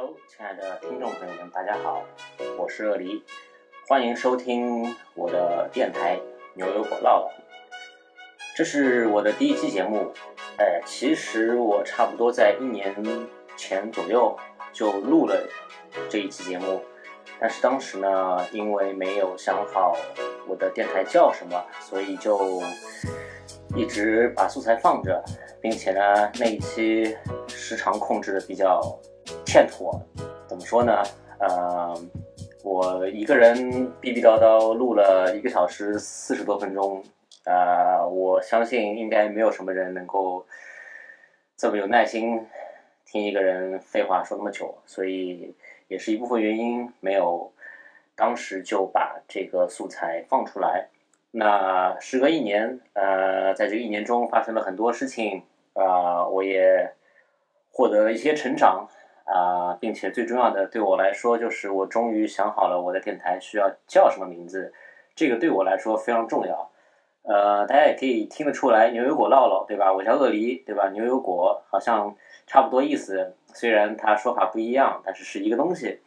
[0.00, 2.02] Hello，亲爱的听众朋友们，大家好，
[2.56, 3.22] 我是鳄梨，
[3.86, 6.18] 欢迎收听我的电台
[6.54, 7.30] 牛油果唠唠。
[8.56, 10.10] 这是我的第一期节目，
[10.56, 12.94] 哎，其实我差不多在一年
[13.58, 14.34] 前左右
[14.72, 15.46] 就录了
[16.08, 16.82] 这一期节目，
[17.38, 19.94] 但是当时呢，因为没有想好
[20.48, 22.62] 我的电台叫什么，所以就
[23.76, 25.22] 一直把素材放着，
[25.60, 27.14] 并且呢，那一期
[27.48, 28.80] 时长控制的比较
[29.50, 30.00] 欠妥，
[30.46, 31.02] 怎么说呢？
[31.40, 31.92] 呃，
[32.62, 37.02] 我一个人逼逼叨叨录了一个小时四十多分钟，
[37.46, 40.46] 呃，我相信应该没有什么人能够
[41.56, 42.46] 这么有耐心
[43.04, 45.52] 听一个人废话说那么久，所以
[45.88, 47.52] 也是一部分原因没有
[48.14, 50.90] 当时就把这个素材放出来。
[51.32, 56.92] 那时隔一年，呃，在这一年中发生了很多事情，啊、我也
[57.72, 58.88] 获得了一些成长，
[59.24, 64.72] 啊、并且最重要的对我来说，就是我终于想好了我的电台需要叫什么名字，
[65.14, 66.70] 这个对我来说非常重要。
[67.22, 69.92] 呃，大家也可以听得出来，牛油果唠唠，对吧？
[69.92, 70.88] 我叫鳄梨，对吧？
[70.88, 76.00] 牛油果好像差不多意思，虽然它说法不一样，但是是一个东西。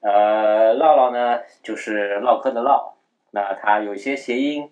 [0.00, 2.94] 呃，唠唠呢，就是唠嗑的唠，
[3.32, 4.70] 那它有一些谐音，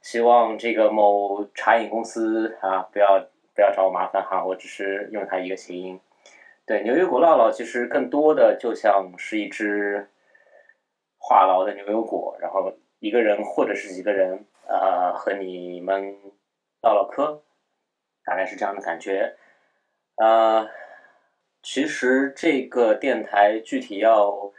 [0.00, 3.22] 希望这个某茶饮公司啊，不要
[3.54, 6.00] 不要找我麻烦哈，我只是用它一个谐音。
[6.64, 10.08] 对，牛油果唠唠其实更多的就像是一只
[11.18, 16.16] 话痨的牛油果，然后一个人或者是几个人，呃，和你们
[16.80, 17.42] 唠唠嗑，
[18.24, 19.36] 大概是这样的感觉。
[20.16, 20.68] 呃，
[21.64, 24.52] 其实这个电台具体要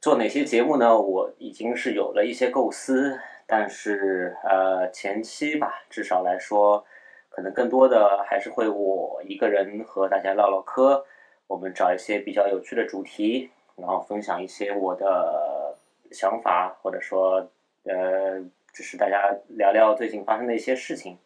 [0.00, 1.00] 做哪些节目呢？
[1.00, 6.84] 我已经是有了一些构思，但是呃，前期吧，至少来说，
[7.30, 11.06] 可能更多的还是会我一个人和大家唠唠嗑。
[11.52, 15.76] 我们找一些比较有趣的主题，然后分享一些我的
[16.10, 17.46] 想法，或者说
[17.84, 18.40] 呃，
[18.72, 21.18] 只是大家聊聊最近发生的一些事情。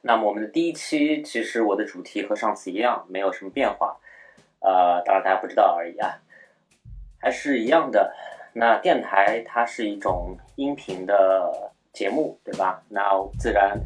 [0.00, 3.98] 那么我们的第一期，其实我的主题和上次一样，没有什么变化，
[4.60, 6.18] 呃，当然大家不知道而已啊，
[7.20, 8.14] 还是一样的。
[8.54, 12.82] 那电台它是一种音频的节目，对吧？
[12.88, 13.78] 那自然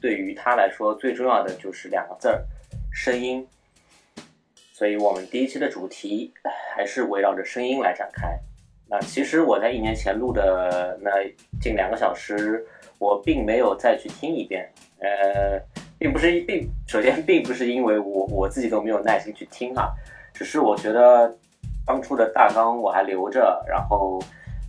[0.00, 2.42] 对于它来说，最重要的就是两个字儿：
[2.90, 3.46] 声音。
[4.80, 6.32] 所以我们第一期的主题
[6.74, 8.34] 还是围绕着声音来展开。
[8.88, 11.10] 那其实我在一年前录的那
[11.60, 12.66] 近两个小时，
[12.98, 14.66] 我并没有再去听一遍。
[15.00, 15.60] 呃，
[15.98, 19.92] 并不是并首先并不是因为我我自己都没有耐心去听啊，
[20.32, 21.30] 只是我觉得
[21.84, 24.18] 当初的大纲我还留着，然后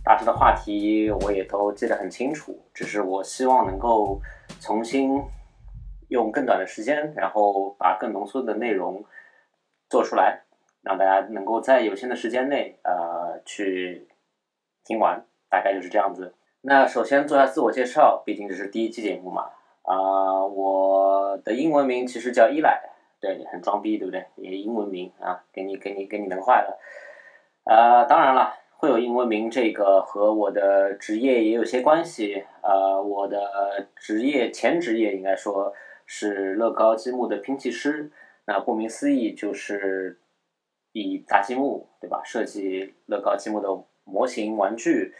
[0.04, 4.20] 大致的话题我也都记得很清楚，只是我希望能够
[4.60, 5.18] 重新
[6.08, 9.02] 用更短的时间，然后把更浓缩的内容。
[9.92, 10.44] 做出来，
[10.80, 14.08] 让大家能够在有限的时间内，呃，去
[14.86, 16.34] 听完，大概就是这样子。
[16.62, 19.50] 那首先做下自我介绍，毕竟这是第一期节目嘛。
[19.82, 22.80] 啊、我的英文名其实叫依赖，
[23.20, 24.24] 对，很装逼，对不对？
[24.36, 26.78] 也英文名啊，给你给你给你弄坏了。
[27.64, 32.46] 呃，当然了，会有英文名，这个和我的职业也有些关系。
[32.62, 35.74] 呃，我的职业前职业应该说
[36.06, 38.10] 是乐高积木的拼砌师。
[38.44, 40.20] 那顾名思义就是
[40.92, 42.22] 以搭积木，对吧？
[42.24, 43.68] 设计乐高积木的
[44.04, 45.14] 模型玩具，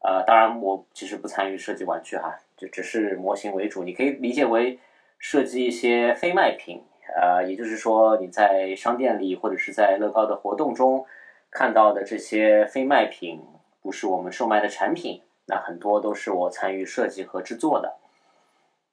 [0.00, 3.82] 呃，当然我其实不参与设计玩具哈，就只是模型为主。
[3.82, 4.78] 你可以理解为
[5.18, 6.82] 设计一些非卖品，
[7.16, 11.04] 呃，也就是说你在商店里或者是在乐高的活动中
[11.50, 13.42] 看到的这些非卖品，
[13.82, 17.96] 不是我们售卖的产品，那很多都是我参与设计和制作的。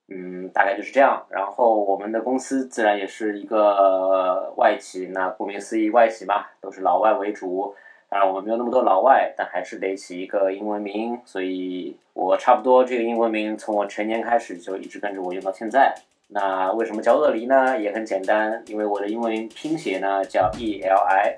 [0.07, 1.25] 嗯，大概就是这样。
[1.29, 7.73] 然后我们的公司自然也是一个外企，那顾名思义，外企嘛，都是老外为主。
[8.07, 11.19] 当然我们没有那么多老外，但还是得起一个英文名。
[11.25, 15.93] 所以我差不多这个英文名从我成年开始就一直跟着我用到现在。
[16.27, 17.79] 那为什么叫鳄梨呢？
[17.79, 21.35] 也很简单，因为我的英文拼写呢叫 E L I，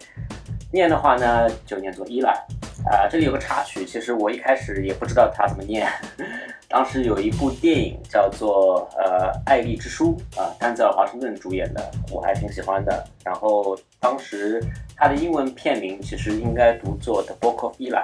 [0.74, 2.46] 念的话呢就念作依赖。
[2.90, 5.88] 啊、这里有个插曲，其实我一开始也不知道它怎么念。
[6.70, 13.06] 当时有一部电影叫做呃《爱丽之书》啊，丹泽尔华盛顿主演的，我还挺喜欢的。
[13.24, 14.62] 然后当时
[14.96, 18.04] 它的英文片名其实应该读作《The Book of Eli》，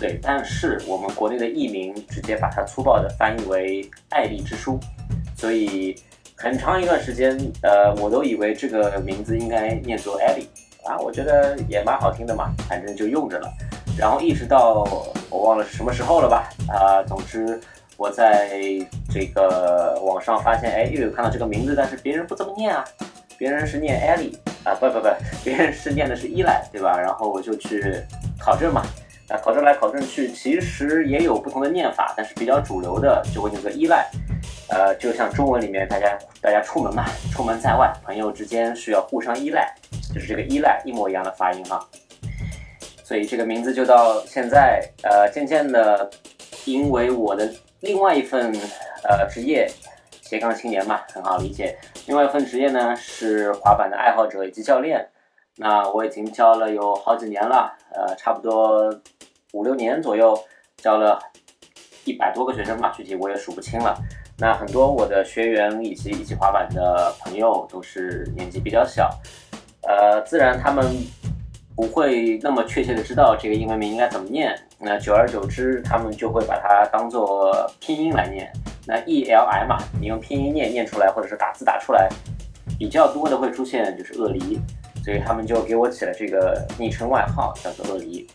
[0.00, 4.78] 对，但是我们国内的译名直接把它粗暴的翻译为《爱丽之书》，
[5.38, 5.94] 所以
[6.34, 10.48] 很长一段时间，呃，我都以为这个名字应该念作艾丽
[10.86, 13.52] 啊，我觉得也蛮好听的嘛，反正就用着了。
[14.00, 14.82] 然后一直到
[15.28, 17.60] 我忘了是什么时候了吧，啊，总之。
[17.98, 18.48] 我在
[19.12, 22.82] 这个网上发现，哎，又有看到这个名字，但是别人不这么念啊，
[23.36, 25.08] 别人是念 Ellie，啊，不不不，
[25.44, 26.98] 别人是念的是依赖，对吧？
[26.98, 28.02] 然后我就去
[28.38, 28.80] 考证嘛，
[29.28, 34.10] 啊，考证来考证去，其实也有不同的念法，但是比较主流的就会念个依赖。
[34.70, 39.74] 呃，就像中文里面大家大家出门嘛，出门在外，朋友之间需要互相依赖，
[40.14, 41.86] 就是这个依赖一模一样的发音哈。
[43.10, 46.08] 所以这个名字就到现在，呃，渐渐的，
[46.64, 48.52] 因为我的另外一份
[49.02, 49.68] 呃职业。
[50.22, 51.76] 斜杠青年嘛，很好理解。
[52.06, 55.04] 另外一份职业呢是滑板的爱好者以及教练。
[55.56, 58.88] 那我已经教了有好几年了，呃，差不多
[59.54, 60.40] 五六年左右，
[60.76, 61.18] 教了
[62.04, 63.98] 一百多个学生吧，具体我也数不清了。
[64.38, 69.10] 那很多我的学员以及一起滑板的朋友都是年纪比较小，
[69.82, 70.86] 呃，自然他们
[71.74, 74.54] 不会那么确切的知道这个英文名应该怎么念。
[74.78, 78.50] 那久而久之，他们就会把它当做拼音来念。
[78.86, 82.08] 那 E L I 嘛，你用拼音念念出来，或者是打字打出来，
[82.78, 84.58] 比较多的会出现就是鳄梨，
[85.04, 88.26] 所以他们就给我起了这个昵称外号，叫做鳄梨。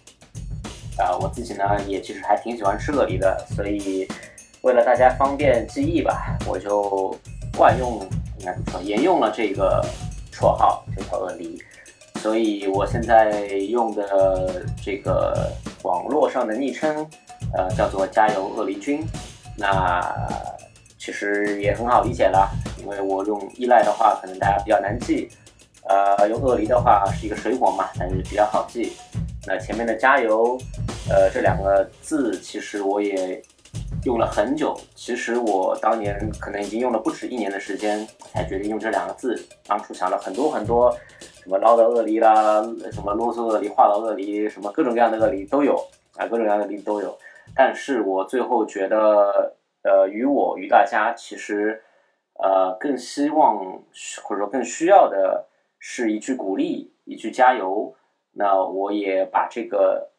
[0.97, 4.07] 啊，我自己呢也其实还挺喜欢吃鳄梨的，所以
[4.61, 7.15] 为了大家方便记忆吧，我就
[7.57, 8.07] 惯用
[8.39, 9.83] 应该说，沿用了这个
[10.31, 11.61] 绰号，就叫鳄梨。
[12.25, 15.51] 所以我现在用的这个
[15.83, 17.07] 网络上的昵称，
[17.53, 19.05] 呃，叫做加油鳄梨君。
[19.55, 20.01] 那
[20.97, 22.49] 其实也很好理解了，
[22.79, 25.29] 因为我用依赖的话，可能大家比较难记。
[25.87, 28.93] 呃，用鳄梨的话是一个水果嘛，但是比较好记。
[29.45, 30.57] 那前面的加油，
[31.07, 33.39] 呃，这两个字其实我也
[34.03, 34.75] 用了很久。
[34.95, 39.39] 其实我当年可能已经用了不止一年的时间，才决定用这两个字。
[39.67, 40.91] 当初想了很多很多，
[41.45, 45.75] 什么唠叨鳄梨啦，什么啰嗦鳄梨、话痨鳄梨，什么各种各样的鳄梨都有
[46.17, 47.15] 啊，各种各样的梨都有。
[47.55, 51.83] 但是我最后觉得，呃，与我与大家其实，
[52.39, 53.83] 呃，更希望
[54.23, 55.45] 或者说更需要的
[55.77, 57.93] 是一句鼓励，一句加油。
[58.31, 60.09] 那我也把这个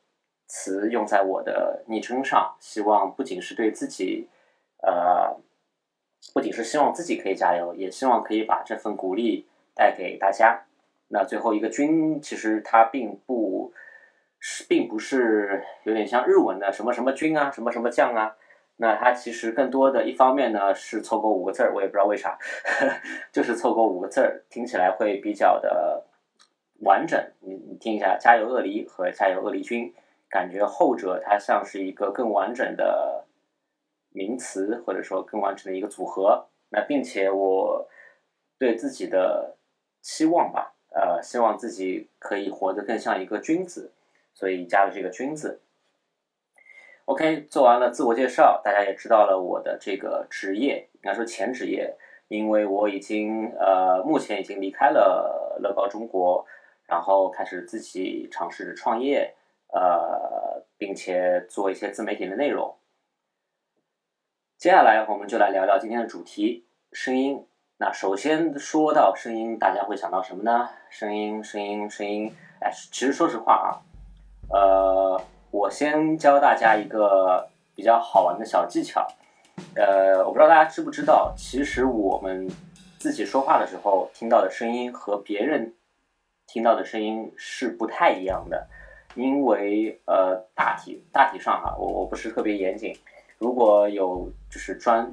[0.46, 4.28] 词用在我的昵称上，希望不仅是对自己，
[4.80, 5.36] 呃，
[6.32, 10.62] 不仅是希望自己可以加油，也希望可以把这份鼓励带给大家。
[11.08, 13.72] 那最后一个“军”，其实它并不。
[14.38, 18.36] 是，并不是有点像日文的什么什么君啊，什么什么将啊。
[18.76, 22.38] 那它其实更多的一方面呢，是凑够五个字儿，我也不知道为啥，
[23.32, 26.04] 就是凑够五个字儿，听起来会比较的
[26.80, 27.18] 完整。
[27.40, 29.92] 你你听一下，加油鳄梨和加油鳄梨君，
[30.28, 33.24] 感觉后者它像是一个更完整的
[34.10, 36.46] 名词，或者说更完整的一个组合。
[36.68, 37.88] 那并且我
[38.58, 39.56] 对自己的
[40.02, 43.92] 期望吧，呃，希望自己可以活得更像一个君子。
[44.38, 45.62] 所以加了这个“君”字。
[47.06, 51.96] OK，做完了自我介绍，大家也知道了我的这个职业，应该说前职业，
[52.28, 56.44] 因为我已经呃，目前已经离开了乐高中国，
[56.84, 59.34] 然后开始自己尝试着创业，
[59.68, 62.76] 呃，并且做一些自媒体的内容。
[64.58, 67.46] 接下来我们就来聊聊今天的主题——声音。
[67.78, 70.70] 那首先说到声音，大家会想到什么呢？
[70.88, 72.32] 声音，声音，声音。
[72.58, 73.68] 哎，其实说实话啊。
[74.48, 75.20] 呃，
[75.50, 79.06] 我先教大家一个比较好玩的小技巧。
[79.74, 82.48] 呃，我不知道大家知不知道，其实我们
[82.98, 85.74] 自己说话的时候听到的声音和别人
[86.46, 88.66] 听到的声音是不太一样的。
[89.14, 92.96] 因为呃，大体大体上哈，我我不是特别严谨。
[93.36, 95.12] 如果有就是专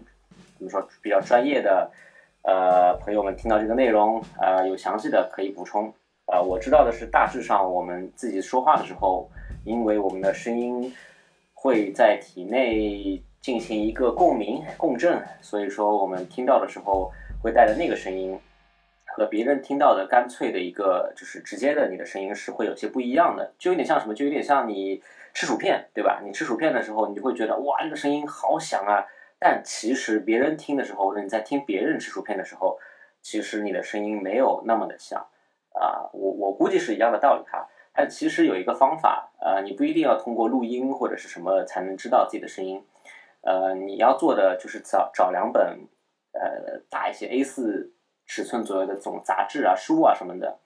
[0.58, 1.92] 怎么说比较专业的
[2.44, 5.94] 呃朋友们听到这个内容，呃，有详细的可以补充。
[6.26, 9.30] 呃，我知道的是，大致上我们自己说话的时候，
[9.66, 10.94] 因为我们的声音
[11.54, 18.40] 会在体内进行一个共鸣、共振，所以说我们听到的时候会带着那个声音，
[19.06, 25.02] 和别人听到的干脆的一个就是直接的你的声音是会有些不一样的，就有点像什么，就有点像你
[25.34, 26.22] 吃薯片，对吧？
[26.24, 29.06] 你吃薯片的时候，你就会觉得哇，那个声音好响啊，
[29.44, 32.80] 但其实别人听的时候，或者你在听别人吃薯片的时候，
[33.22, 35.20] 其实你的声音没有那么的响。
[35.74, 37.68] 啊，我我估计是一样的道理哈。
[37.94, 42.82] 但其实有一个方法，呃，你不一定要通过录音或者是什么才能知道自己的声音。
[43.42, 45.90] 呃，你要做的就是找找两本，
[46.32, 47.92] 呃，大一些 A 四
[48.26, 50.58] 尺寸左右的这种杂志啊、书啊什么的，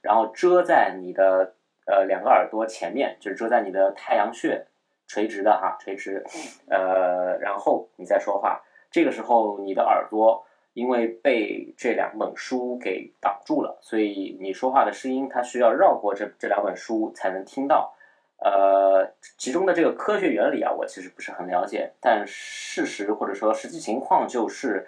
[0.00, 4.66] 然后遮在你的呃两个耳朵前面，就是遮在你的太阳穴，
[5.12, 6.24] 垂直的哈，垂直。
[6.70, 10.42] 呃，然后你再说话，这个时候你的耳朵。
[10.74, 17.94] 因为被这两本书给挡住了，所以你说话的声音它需要绕过这这两本书才能听到。
[18.38, 24.86] 呃，其中的这个科学原理啊，我其实不是很了解，但事实或者说实际情况就是，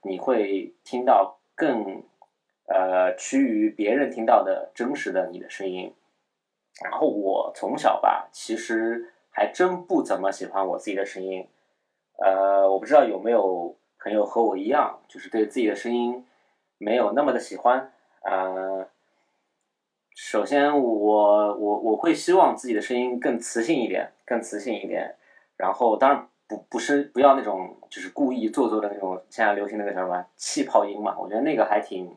[0.00, 2.02] 你会听到更
[2.64, 5.92] 呃趋于别人听到的真实的你的声音。
[6.82, 11.46] 然后我从小吧，其实还真不怎么喜欢我自己的声音。
[12.24, 16.26] 呃，我不知道有没有朋友和我一样，就是对自己的声音
[16.78, 17.92] 没有那么的喜欢。
[18.22, 18.88] 呃，
[20.14, 25.16] 首先我我我会希望自己的声音更磁性一点，更磁性一点。
[25.58, 32.10] 然后当然不不是不要那种就是故意做作的那种，现在流行那个叫什么气泡音嘛，我觉得那个还挺，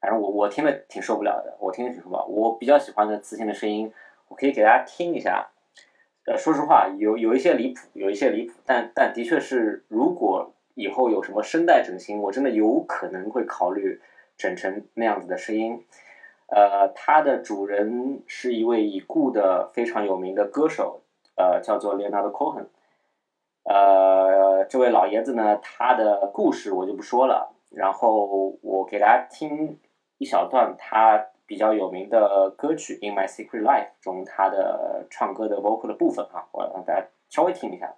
[0.00, 2.24] 反正我我听了挺受不了的，我听着挺受不了。
[2.26, 3.92] 我比较喜欢的磁性的声音，
[4.28, 5.50] 我可以给大家听一下。
[6.26, 14.00] 呃，说实话，有有一些离谱，有一些离谱，但但的确是，如果以后有什么声带整形，我真的有可能会考虑
[14.38, 15.84] 整成那样子的声音。
[16.46, 21.02] 呃，它的主人是一位已故的非常有名的歌手，
[21.36, 22.68] 呃，叫做 Leonard Cohen。
[23.64, 29.78] 呃，这位老爷子呢，他的故事我就不说了，然后我给大家听
[30.16, 31.26] 一小段他。
[31.46, 37.94] 比较有名的歌曲《In My Secret Life》中，他的唱歌的 vocal 的部分啊，我让大家稍微听一下。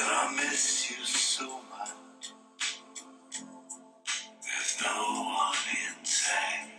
[0.00, 2.32] And I miss you so much.
[4.42, 6.69] There's no one inside.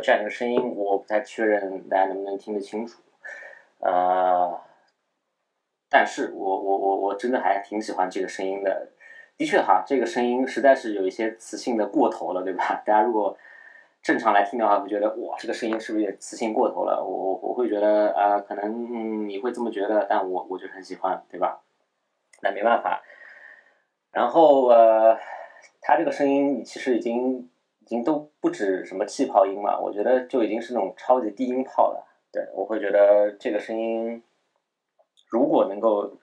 [0.00, 3.00] 这样一个声音，我不太确认大家能不能听得清楚，
[3.78, 4.60] 呃，
[5.88, 8.88] 但是我我我我真的还挺喜欢这个声音的，
[9.36, 12.82] 的确哈，这个声音实在是有一些磁性的过头了，对吧？
[12.86, 13.36] 大家如果
[14.02, 17.04] 正常来听的话，会觉得哇，这个声音是不是也磁性过头了？
[17.04, 21.60] 我我我会觉得呃，可能你会这么觉得，但我我就很喜欢，对吧？
[22.42, 23.02] 那没办法，
[24.12, 25.18] 然后呃，
[25.82, 27.49] 他这个声音其实已经。
[27.90, 32.06] 已经都不止什么气泡音了，我觉得就已经是那种超级低音炮了。
[32.32, 34.22] 对我会觉得这个声音，
[35.28, 36.16] 如果能够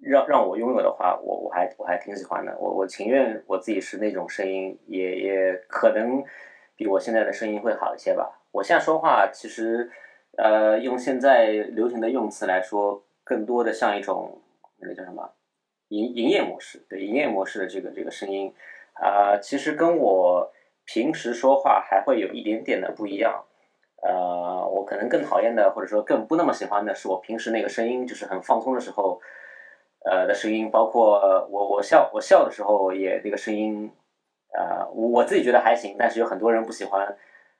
[0.00, 2.56] 让让我拥有的话，我我还我还挺喜欢的。
[2.58, 6.24] 我我情愿我自己是那种声音，也也可能
[6.74, 8.40] 比我现在的声音会好一些吧。
[8.50, 9.90] 我现在说话其实，
[10.38, 14.40] 呃，用现在流行的用词来说，更多的像一种
[14.78, 15.32] 那个叫什么
[15.88, 18.54] 营营业模式，对营业模式的这个这个声音
[18.94, 20.50] 啊，其实跟我。
[20.86, 23.44] 平时说话还会有一点点的不一样，
[24.02, 29.20] 呃，我可能更讨厌的，或者说更不那么喜欢的是我平时那个声音，就是很放松的时候，
[30.04, 33.90] 呃的声音，包括我我笑我笑的时候也那个声音，
[34.52, 37.16] 呃，我自己觉得还行，但是有很多人不喜欢，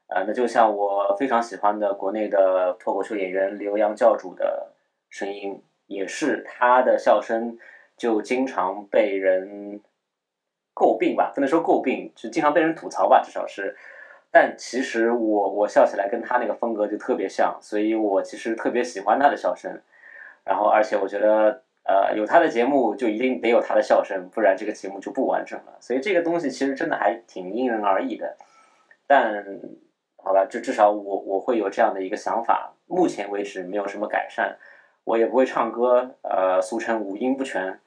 [0.08, 4.74] 呃，那就像我非常喜欢的国内的脱口秀演员刘洋教主的
[5.08, 7.58] 声音，也是他的笑声
[7.96, 9.80] 就经常被人。
[10.74, 13.76] 诟病吧，不能说诟病，就经常被人吐槽吧，至少是。
[14.30, 19.80] 但其实我我笑起来跟他那个风格就特别像，所以我其实特别喜欢他的笑声。
[20.44, 25.76] 然后，而且我觉得，呃，有他的节目就一定得有他的笑声，不然这个节目就不完整了。
[25.78, 28.36] 所以这个东西其实真的还挺因人而异的。
[29.06, 29.44] 但
[30.16, 32.72] 好吧，就至少我我会有这样的一个想法。
[32.86, 34.56] 目前为止没有什么改善，
[35.04, 37.78] 我也不会唱歌，呃，俗称五音不全。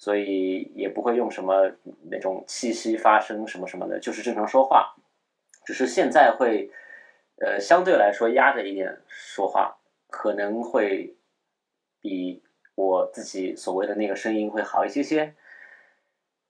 [0.00, 1.70] 所以也不会用什么
[2.10, 4.96] 那种气息发声什么什么的，就是正常说话，
[5.66, 6.70] 只是现在会，
[7.36, 9.76] 呃，相对来说压着一点说话，
[10.08, 11.14] 可能会
[12.00, 12.42] 比
[12.76, 15.34] 我自己所谓的那个声音会好一些些。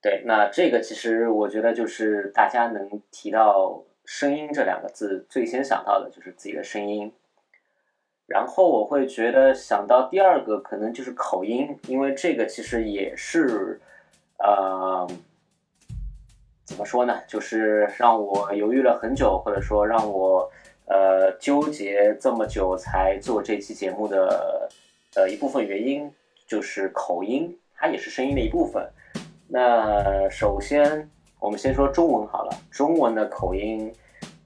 [0.00, 7.12] 对，那这个其实我觉得就是大家能提到声音这两个字，最先想到的就是自己的声音。
[8.30, 13.80] 然后我会觉得想到第二个可能就是口音，因为这个其实也是，
[14.38, 15.04] 呃，
[16.64, 17.18] 怎么说呢？
[17.26, 20.48] 就是让我犹豫了很久，或者说让我
[20.86, 24.68] 呃纠结这么久才做这期节目的
[25.16, 26.08] 呃一部分原因，
[26.46, 28.88] 就是口音，它也是声音的一部分。
[29.48, 31.10] 那首先
[31.40, 33.92] 我们先说中文好了，中文的口音，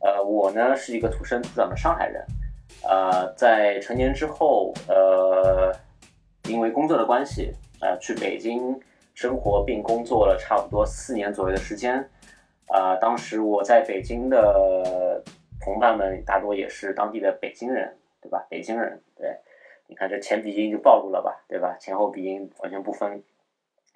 [0.00, 2.25] 呃，我呢是一个土生土长的上海人。
[2.88, 5.73] 呃，在成年之后，呃，
[6.49, 8.79] 因为工作的关系，呃，去北京
[9.14, 12.09] 生活并工作了差不多四年左右的时间。
[12.69, 15.23] 啊，当时我在北京的
[15.61, 18.47] 同伴们大多也是当地的北京人，对吧？
[18.49, 19.37] 北京人，对，
[19.87, 21.76] 你看这前鼻音就暴露了吧，对吧？
[21.79, 23.23] 前后鼻音完全不分。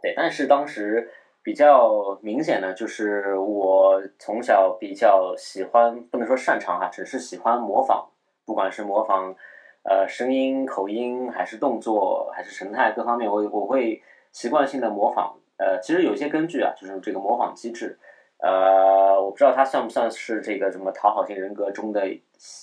[0.03, 1.11] 对，但是当时
[1.43, 8.07] 比较明显的就是我从小比较喜欢，不能说擅长哈，只是喜欢模仿，
[8.49, 9.35] 不管是模仿
[9.83, 14.03] 呃声音、口音，还是动作，还是神态各方面，我我会
[14.33, 15.37] 习惯性的模仿。
[15.59, 17.99] 呃，其实有一些根据啊，就是这个模仿机制。
[18.39, 22.09] 呃，我不知道它算不算是这个什么讨好型人格中的，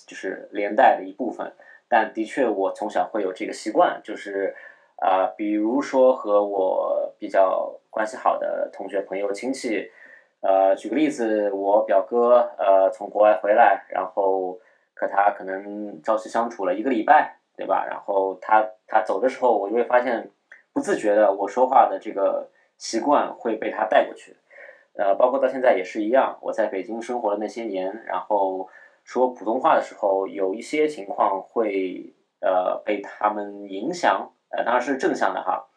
[0.08, 1.54] 就是连带的一部分。
[1.88, 4.56] 但的确，我从小会有这个习惯，就是
[4.96, 9.92] 啊，比如说和我比较关系好的同学、朋友、亲戚，
[10.42, 14.58] 呃，举个例子，我表哥呃从国外回来，然后
[14.96, 17.86] 和他可能朝夕相处了一个礼拜，对吧？
[17.86, 20.30] 然后他他走的时候，我就会发现，
[20.74, 24.36] 不自觉的我说话的这个习惯会被他带过去。
[24.98, 26.38] 呃，包括到现在也是一样。
[26.42, 28.70] 我在北京生活的那些年，然后
[29.04, 35.68] 说普通话的时候，有一些情况会呃被他们影响，呃，当然是正向的哈，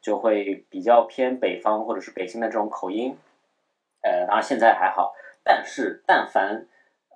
[0.00, 3.16] 就会比较偏北方或者是北京的这种口音。
[4.02, 6.66] 呃，当然现在还好，但是但凡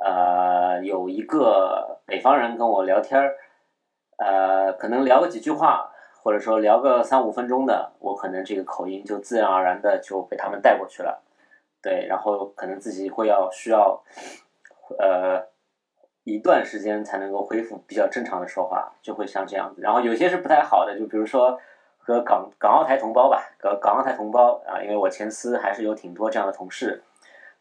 [0.05, 3.37] 呃有一个北方人跟我聊天儿，
[4.17, 5.91] 呃，可能聊个几句话，
[6.23, 11.23] 或者说聊个三五分钟的，我可能这个口音就自然而然的就被他们带过去了。
[11.83, 14.03] 对，然后可能自己会要需要，
[14.99, 15.47] 呃，
[16.25, 19.81] 一段时间才能够恢复比较正常的说话，就会像这样子。
[19.81, 21.59] 然后有些是不太好的，就比如说
[21.97, 27.03] 和港港澳台同胞吧，港港澳台同胞啊，因为我前司还是有挺多这样的同事，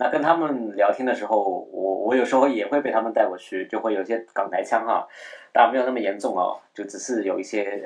[0.02, 5.06] 那跟他们聊天的时候，我我有时候也会被他们带过去，就会有些港台腔哈，
[5.52, 7.86] 当然没有那么严重哦，就只是有一些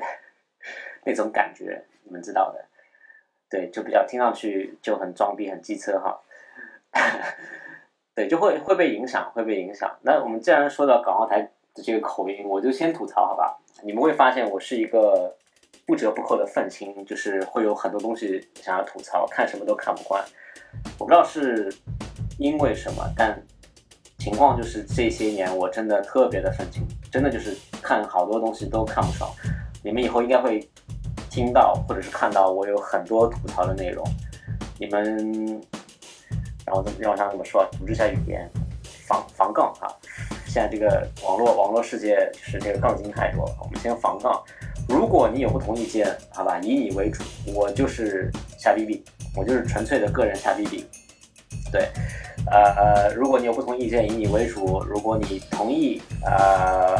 [1.04, 2.64] 那种感觉，你们知道的。
[3.50, 6.20] 对，就比较听上去就很装逼、很机车哈。
[8.14, 9.92] 对，就会会被影响，会被影响。
[10.02, 11.42] 那我们既然说到港澳台
[11.74, 13.58] 的这个口音，我就先吐槽好吧。
[13.82, 15.36] 你们会发现我是一个
[15.84, 20.24] 不折不扣的愤青，就是会有很多东西想要吐槽，看什么都看不惯。
[20.98, 21.72] 我不知道是
[22.38, 23.40] 因为什么，但
[24.18, 29.30] 情况就是这些年我真的特别的愤青，真的就是看好多东西都看不爽。
[29.82, 30.68] 你们以后应该会。
[31.30, 34.06] 听到或者是看到我有很多吐槽的内容，
[34.78, 35.04] 你们，
[36.64, 37.68] 然后让我想怎么说？
[37.72, 38.48] 组织一下语言，
[39.04, 39.90] 防防杠啊！
[40.54, 44.40] 现在这个网络网络世界就是这个杠精太多了，我们先防杠。
[44.88, 49.02] 如果你有不同意见，好吧，以你为主，我就是瞎逼逼，
[49.36, 50.86] 我就是纯粹的个人瞎逼逼。
[51.72, 51.88] 对，
[52.48, 56.94] 呃，如果你有不同意见，以你为主；如果你同意，呃，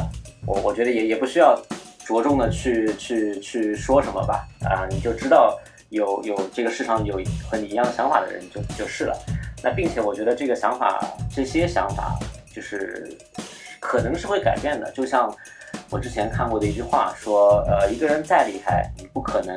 [0.49, 1.57] 我我觉得也也不需要。
[2.05, 9.17] 着重的去去去说什么吧，啊，你就知道有有这个世上有和你一样想法的人就就是了。
[9.63, 11.03] 那并且我觉得这个想法，
[11.35, 12.19] 这些想法
[12.55, 13.17] 就是
[13.85, 14.91] 可能是会改变的。
[14.93, 15.31] 就像
[15.91, 19.55] 我之前看过的一句话说，呃，一个人再厉害，你不可能，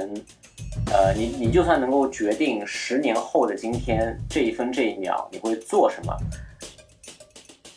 [0.92, 6.14] 呃，你你就算能够决定十年后的今天这一分这一秒你会做什么，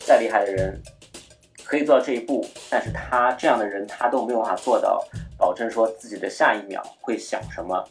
[0.01, 0.77] 再厉害的人。
[1.65, 5.01] 可以做到这一步，但是他这样的人，他都没有办法做到
[5.39, 7.85] 保证说自己的下一秒会想什么，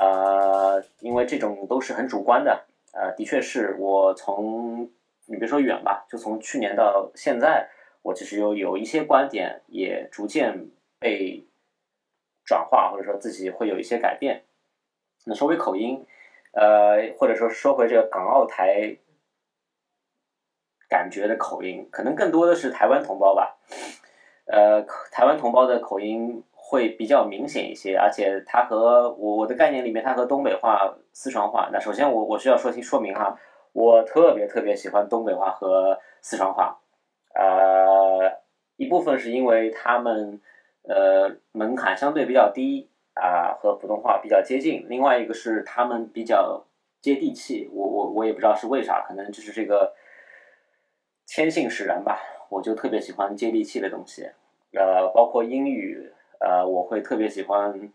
[0.00, 4.88] 呃，因为这种都是很主观的，呃，的确是我从
[5.26, 7.68] 你别说远吧，就从去年到现在，
[8.02, 11.46] 我其实有有一些观点也逐渐被
[12.44, 14.44] 转化，或者说自己会有一些改变。
[15.24, 16.04] 那说回口音，
[16.52, 18.98] 呃，或者说说回这个港澳台。
[20.88, 23.56] 感觉的口音可能更多的是台湾同胞吧，
[24.44, 31.70] 呃，台湾同胞的口音会比较明显一些，而且它和我我的概念里面，它和东北话、四川话。
[31.72, 33.40] 那首先我我需要说清说明哈，
[33.72, 36.81] 我特别特别喜欢东北话和四川话，
[37.34, 38.40] 呃，
[38.76, 40.40] 一部分是因为他们
[40.82, 46.64] 呃门槛相对比较低啊，和普通话比较接近；另外一个是他们比较
[47.00, 49.94] 接地气，我我我也不知道是为啥，可能就是这个。
[51.24, 52.18] 天性使然吧，
[52.50, 54.28] 我就特别喜欢接地气的东西，
[54.72, 57.90] 呃，包括英语，呃，我会特别喜欢，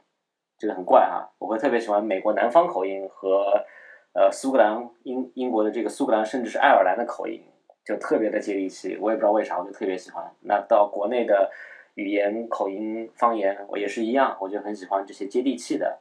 [0.58, 3.65] 这个很怪哈，我会特别喜欢美国南方口音和，
[4.13, 7.43] 呃，苏格兰英英国的这个苏格兰甚至是爱尔兰的口音，
[7.88, 10.30] 就特别的接地气，我也不知道为啥，我就特别喜欢。
[10.41, 11.50] 那到国内的
[11.95, 16.00] 语言口音方言，我也是一样，我就很喜欢这些接地气的。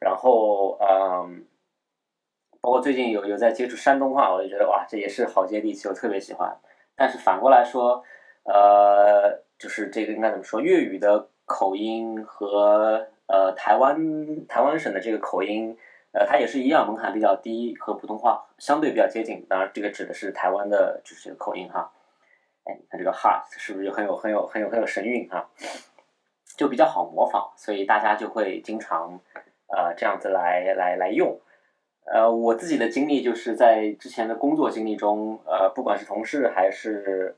[0.00, 1.44] 然后，嗯。
[2.62, 6.56] 包括最近有有在接触山东话，我就觉得哇，这也是好接地气，我特别喜欢。
[6.94, 8.04] 但是反过来说，
[8.44, 10.60] 呃，就是这个应该怎么说？
[10.60, 15.76] 粤语的口音和呃，台湾台湾省的这个口音，
[16.12, 19.44] 呃，它也是一样，门槛比较低，和普通话相对比较接近。
[19.48, 21.90] 当然，这个指的是台湾的就是这个口音哈。
[22.64, 25.48] 哎，你看这个 heart 是不是就很有很有很有很有神韵哈？
[26.54, 29.18] 就比较好模仿，所以大家就会经常
[29.68, 31.40] 呃这样子来来来用。
[32.04, 37.36] 呃，我自己的经历就是在之前的工作经历中，呃，不管是同事还是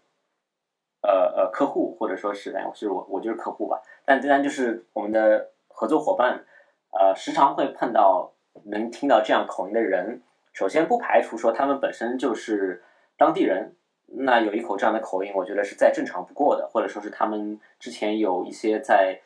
[1.00, 3.80] 呃呃客户，或者说是哎，是我我就是客户吧。
[4.04, 6.44] 但当然就是我们的合作伙伴，
[6.90, 8.33] 呃，时常会碰到
[8.64, 10.22] 能听到这样口音的人。
[10.52, 12.82] 首先不排除说他们本身就是
[13.16, 13.74] 当地人。
[14.16, 19.18] 那有一口这样的口音，我觉得是再正常不过的，或者说是他们之前有一些在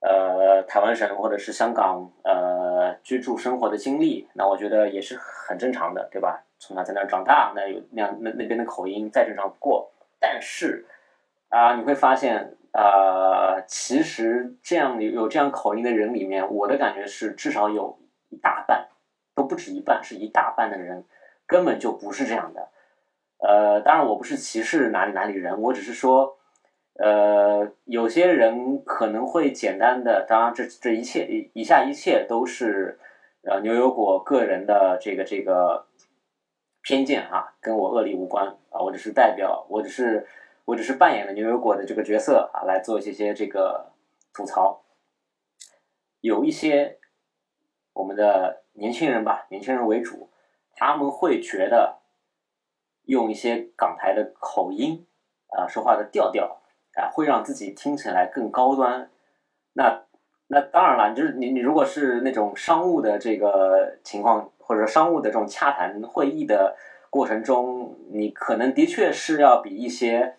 [0.00, 6.44] 呃台湾省或者是香港呃居住生活的经历，那我觉得也是很正常的，对吧？
[6.58, 9.90] 从小在那儿长大，那有那样那那边的口音再正常不过。
[10.20, 10.84] 但是
[11.48, 17.96] 啊，你会发现啊，其实这样有有这样口音的人里面，我的感觉是至少有
[18.34, 18.88] 一大半
[19.34, 21.04] 都不止一半，是一大半的人
[21.46, 22.68] 根本就不是这样的。
[23.38, 26.38] 呃，当然我不是歧视哪里哪里人，我只是说，
[26.94, 32.98] 呃，有些人可能会简单的，当然这这一切以下一切都是
[33.42, 35.86] 呃牛油果个人的这个这个
[36.82, 40.26] 偏见哈，跟我恶力无关啊，我只是代表，我只是
[40.64, 43.92] 我只是扮演了牛油果的这个角色啊，来做一些些这个
[44.32, 44.82] 吐槽，
[46.20, 46.98] 有一些
[47.94, 50.28] 我们的年轻人吧，年轻人为主，
[50.76, 52.00] 他们会觉得。
[53.06, 55.06] 用一些港台的口音
[55.48, 56.62] 啊，说话的调调
[56.94, 59.10] 啊，会让自己听起来更高端。
[59.74, 60.04] 那
[60.46, 66.78] 那当然了，就是你你如果是那种商务的这个情况，或者商务的这种洽谈会议的
[67.10, 70.36] 过程中，你可能的确是要比一些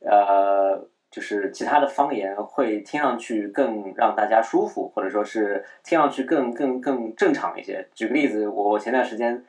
[0.00, 7.88] 呃，就是其他的方言会听上去更让大家舒服，或者说是听上去更更更正常一些。
[7.92, 9.44] 举个例子，我前段时间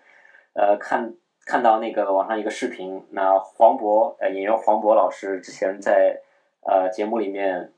[0.54, 1.14] 呃看。
[1.46, 6.22] 看到那个网上一个视频，那黄渤呃演员黄渤老师之前在
[6.62, 7.72] 呃节目里面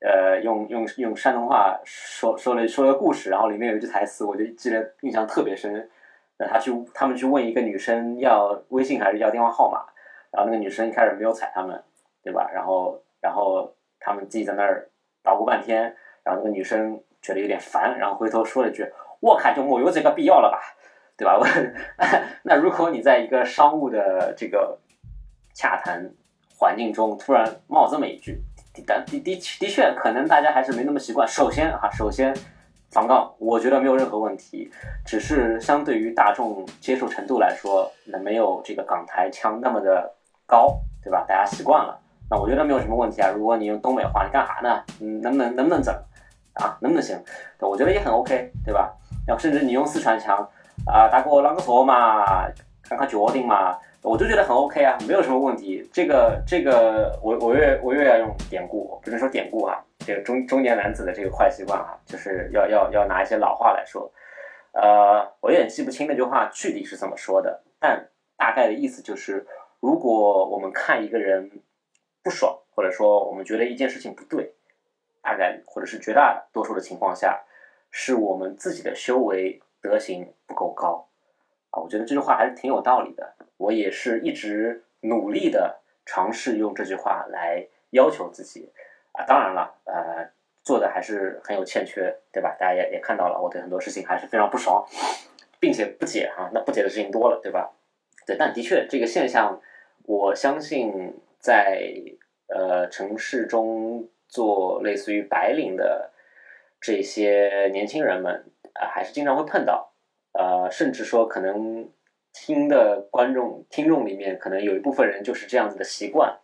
[0.00, 5.90] 呃用用用山东话说说了说了个故事，然后里面有一句台词，我就记得印象特别深。
[6.38, 9.84] 那他去他们去问一个女生要微信还是要电话号码，
[10.30, 11.84] 然后那个女生一开始没有睬他们，
[12.22, 12.50] 对吧？
[12.54, 14.90] 然后然后他们自己在那儿
[15.22, 20.60] 捣鼓半天，然后那个女生觉得有点烦，然后回头说了一句：“我看就没有这个必要了吧。”
[21.18, 21.36] 对吧？
[21.36, 21.44] 我
[22.44, 24.78] 那如果你在一个商务的这个
[25.52, 26.12] 洽谈
[26.56, 28.40] 环境中突然冒这么一句，
[28.72, 29.20] 的的的
[29.58, 31.26] 的确可能大家还是没那么习惯。
[31.26, 32.32] 首先哈，首先
[32.92, 34.70] 防杠，我觉得没有任何问题，
[35.04, 40.14] 只是相对于大众接受程度来说，那没有这个港台腔那么的
[40.46, 41.24] 高，对吧？
[41.26, 42.00] 大家习惯了，
[42.30, 43.30] 那我觉得没有什么问题啊。
[43.30, 44.82] 如果你用东北话，你干啥呢？
[45.00, 45.94] 嗯，能不能能不能整
[46.54, 46.76] 啊？
[46.80, 47.18] 能不能行？
[47.60, 48.92] 我觉得也很 OK，对吧？
[49.26, 50.36] 然后甚至你用四川腔。
[50.86, 52.24] 啊，大哥，啷个说嘛？
[52.82, 55.86] 看看决定嘛，我就觉得很 OK 啊，没有什么问题。
[55.92, 64.10] 这个这个，我我越我越要用典故，不能说典故啊，这个中中年男子的这个坏习惯啊，就是要要要拿一些老话来说。
[64.72, 69.46] 呃，我有点记不清那句话具体是怎么说的，但大概的意思就是，
[69.80, 71.50] 如果我们看一个人
[72.28, 74.52] 不爽，或者说我们觉得一件事情不对，
[75.22, 77.42] 大概率或者是绝大多数的情况下，
[77.90, 79.62] 是我们自己的修为。
[79.80, 81.06] 德行不够高
[81.70, 83.34] 啊，我觉得这句话还是挺有道理的。
[83.56, 88.72] 我也是一直努力的尝试用这句话来要求自己
[89.12, 89.24] 啊。
[89.24, 90.28] 当然了，呃，
[90.64, 92.56] 做的还是很有欠缺，对吧？
[92.58, 94.84] 大家也也看到了，我对很多事情还是非常不爽，
[95.60, 96.50] 并且不解哈。
[96.52, 97.70] 那不解的事情多了，对吧？
[98.26, 99.60] 对，但的确这个现象，
[100.06, 101.92] 我相信在
[102.48, 106.12] 呃城市中做类似于白领的
[106.80, 108.50] 这些年轻人们。
[108.74, 109.92] 啊，还是经常会碰到，
[110.34, 111.90] 呃，甚至说可能
[112.32, 116.38] 听的观众、听众里面，可能有一部分人就是这样子的习惯。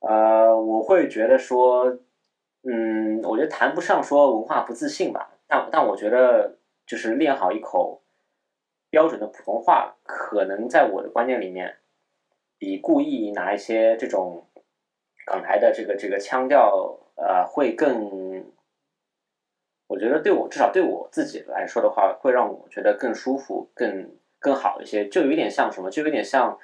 [0.00, 1.98] 呃，我会觉得说，
[2.62, 8.00] 嗯，我觉得谈不上说文化不自信吧，但但我觉得就是练好一口
[8.88, 11.76] 标准的普通话，可能在我的观念里面，
[12.58, 14.46] 比故意拿一些这种
[15.26, 18.44] 港台的这个这个腔调，呃，会更。
[19.86, 25.06] 我觉得对我至少对我自己来说的话，会让我觉得更舒服、更更好一些。
[25.08, 26.58] 就有点像什么，就有点像，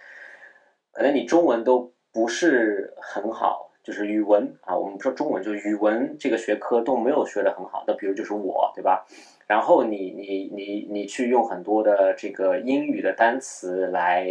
[0.91, 7.85] 可能你中文都不是很好，就是语文啊，我们说中文，就语文这个学科都没有学得很好。
[7.87, 9.07] 那比如就是我，对吧？
[9.47, 14.27] 然后你你你你去用很多的这个英语的单词来，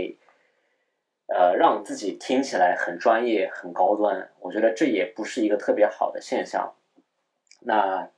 [1.33, 4.29] 呃，让自己听起来很专业、很高端。
[4.39, 6.75] 我觉得这也不是一个特别好的现象。
[7.61, 8.09] 那。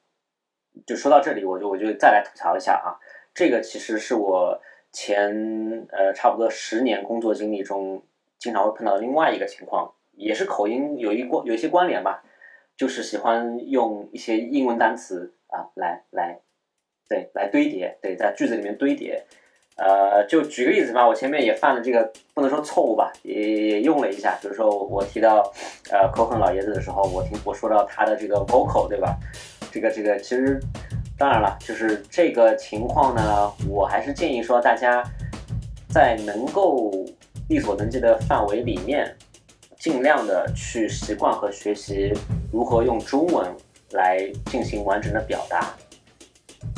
[0.87, 2.95] 就说到这里，我就我就再来吐槽一下啊，
[3.33, 8.01] 这个其实是我前呃差不多十年工作经历中
[8.37, 12.23] 经常会碰到另外一个情况，也是口音有一关有一些关联吧，
[12.77, 16.39] 就是喜欢用一些英文单词啊来来
[17.09, 19.25] 对来堆叠，对在句子里面堆叠。
[19.83, 25.51] 呃，就举个例子吧，我前面也犯了这个不能说错误吧，也也用了一下，比如说我提到
[25.89, 29.17] 呃口哼老爷子的时候，我听我说到他的这个 vocal 对吧？
[29.71, 30.59] 这个这个其实
[31.17, 35.03] 当然了，就是这个情况呢，我还是建议说大家
[35.89, 36.91] 在能够
[37.49, 39.11] 力所能及的范围里面，
[39.79, 42.13] 尽量的去习惯和学习
[42.53, 43.51] 如何用中文
[43.93, 45.73] 来进行完整的表达。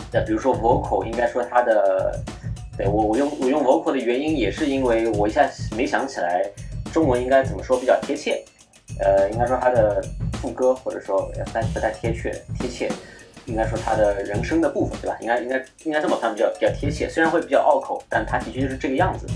[0.09, 2.23] 那比如说 vocal，应该说它的。
[2.77, 6.43] 对我，我用我用 vocal 的原因也是因为我一下没想起来
[6.91, 8.43] 中文应该怎么说比较贴切，
[8.99, 12.89] 呃，应该说他的副歌或者说不太不太贴切贴切，
[13.45, 15.17] 应该说他的人声的部分，对吧？
[15.21, 19.27] 应该应该应该这么翻比较比较贴切，虽然会比较拗口，但它的确就是这个样子。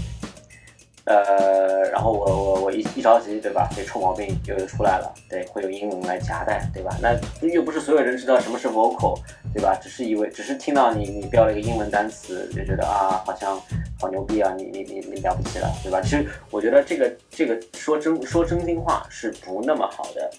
[1.07, 3.69] 呃，然后我我我一一着急，对吧？
[3.73, 6.97] 这臭毛病又出来了，对，会有英文来夹带，对吧？
[7.01, 7.17] 那
[7.47, 9.17] 又不是所有人知道什么是 vocal，
[9.53, 9.73] 对吧？
[9.81, 13.57] 只是以为，只是听到你你标了一个英文单词，就觉得啊，好像
[13.97, 16.01] 好牛逼啊，你你你你了不起了，对吧？
[16.01, 20.29] 其实我觉得这个这个说真说真心话是不那么好的。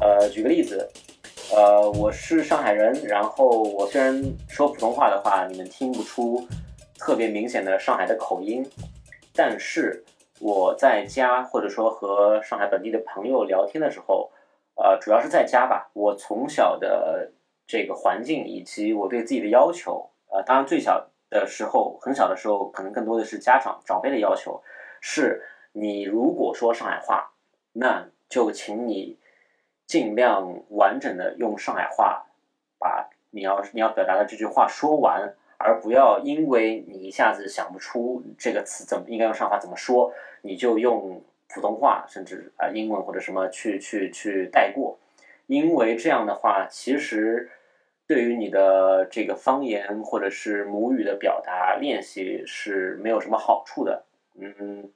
[0.00, 0.88] 呃，举个例子，
[1.54, 6.48] 呃，我是上海人，然后我虽然说普通话的话，你们听不出
[6.98, 8.64] 特别明显的上海的口音。
[9.38, 10.02] 但是
[10.40, 14.32] 我在家或者说和上海本地的朋友聊天的时候，
[14.74, 15.88] 呃，主要是在家吧。
[15.92, 17.30] 我从小的
[17.64, 24.60] 这个环境以及我对自己的要求，呃，当然最小的时候，很小的时候，可能更多的是家长长辈的要求，
[25.00, 27.30] 是你如果说上海话，
[27.72, 29.20] 那就请你
[29.86, 32.26] 尽量完整的用上海话
[32.76, 35.36] 把你要你要表达的这句话说完。
[35.58, 44.98] 而不要因为你一下子想不出这个词怎么应该用上海怎么说，你就用普通话甚至啊英文或者什么去去去带过，
[45.46, 47.50] 因为这样的话其实
[48.06, 54.04] 对于你的这个方言或者是母语的表达练习是没有什么好处的。
[54.40, 54.90] 嗯，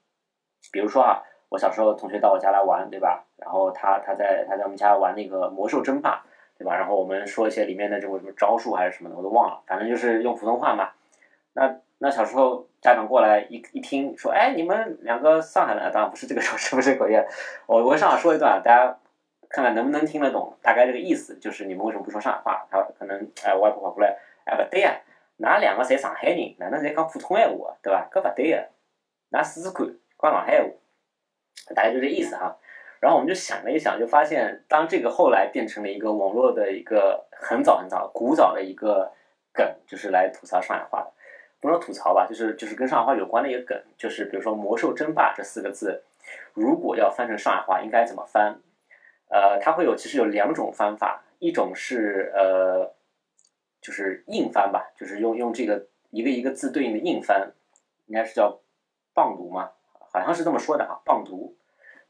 [0.71, 3.27] 比如说啊，我小时候同学到我家来玩，对吧？
[3.37, 6.25] 然后他他在他在我们家玩那个魔兽争霸。
[6.63, 6.77] 对吧？
[6.77, 9.61] 然后我们说一些里面的这种什么招数还是什么的，我都忘了。
[9.67, 10.91] 反正就是用普通话嘛。
[11.55, 17.21] 那那小时候家长过来一一听说，哎，你们两个上海人，当然不是这个说 是不是口音。
[17.67, 18.97] 我我上海说一段，大家
[19.49, 22.67] 看看能不能听得懂，大概这个意思就是你们为什么不说上海话？
[22.71, 25.01] 他可能哎，外婆跑过来，哎，不对呀，
[25.39, 28.09] 哪两个侪上海人，哪能侪讲普通闲话，对吧？
[28.13, 28.65] 搿不对呀，
[29.31, 29.87] 那试试看，
[30.21, 30.69] 讲上海话，
[31.75, 32.57] 大概就这意思哈。
[33.03, 39.11] 然后我们就想了一想，就发现，当这个后来变成了一个网络的一个很早很早、古早的一个
[39.53, 41.13] 梗，就是来吐槽上海话的，
[41.59, 46.05] 不说吐槽吧，就是就是跟上海话有关的一个梗，就是比如说“魔兽争霸”这四个字，
[46.55, 48.61] 如果要翻成上海话，应该怎么翻？
[49.31, 52.95] 呃，它会有其实有两种翻法，一种是呃，
[53.81, 57.53] 就是硬翻吧，就是用用这个一个一个字对应的硬翻，
[58.07, 58.61] 应该是叫
[59.13, 59.71] “棒读”吗？
[60.13, 61.57] 好像是这么说的啊，“棒读”。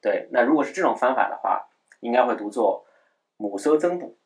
[0.03, 1.69] 对，那如果是这种方法的话，
[2.01, 2.85] 应该会读作
[3.39, 4.19] “母搜增补”，“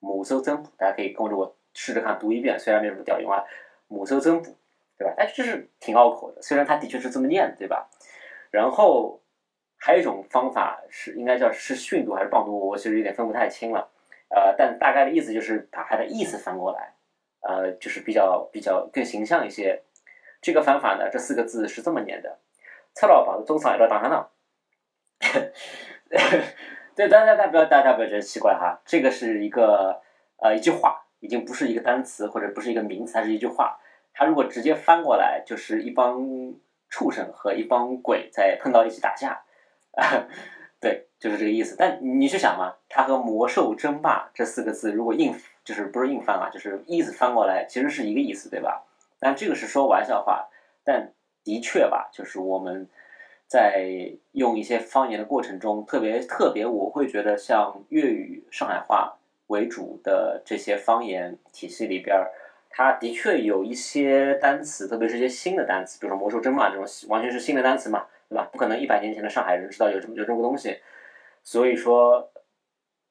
[0.00, 3.44] 母搜增补”，大家可以跟着我试着看读一遍，虽然没什么屌用啊
[3.86, 4.56] ，“母搜增补”，
[4.96, 5.12] 对吧？
[5.18, 7.90] 哎，就是挺拗口的，虽然它的确是这么念，对吧？
[8.50, 9.20] 然后
[9.76, 13.90] 还有一种方法是应该叫是训读还是棒读，我其实有点分不太清了，
[14.30, 16.94] 呃，但大概的意思就是把它的意思翻过来，
[17.42, 19.82] 呃，就是比较比较更形象一些。
[20.40, 22.38] 这个方法呢，这四个字是这么念的
[22.94, 24.28] ：“蔡老宝的中上一道打上呢。”
[26.94, 30.00] 对，大家大家不要大家不要觉得奇怪哈，这个是一个
[30.36, 33.78] 呃一句话，已经不是一个单词或者不是一个名词，它是一句话。
[34.12, 36.54] 它如果直接翻过来，就是一帮
[36.88, 39.42] 畜生和一帮鬼在碰到一起打架，
[40.80, 41.74] 对，就是这个意思。
[41.76, 48.84] 但你去想嘛，它和魔兽争霸这四个字如果硬就是不是硬翻啊，就是意思翻过来，其实是一个意思，对吧？
[49.18, 50.48] 但这个是说玩笑话，
[50.84, 52.88] 但的确吧，就是我们。
[53.46, 62.16] 在用一些方言的过程中，特别特别，我会觉得像粤语、上海话为主的这些方言体系里边，
[62.70, 68.48] 它的确有一些单词，特别是一些新的单词，比如说“魔兽争霸”这种完全是新的单词嘛，对吧？
[68.50, 70.78] 不可能一百年前的上海人知道有这么有这么个东西，
[71.44, 72.32] 所以说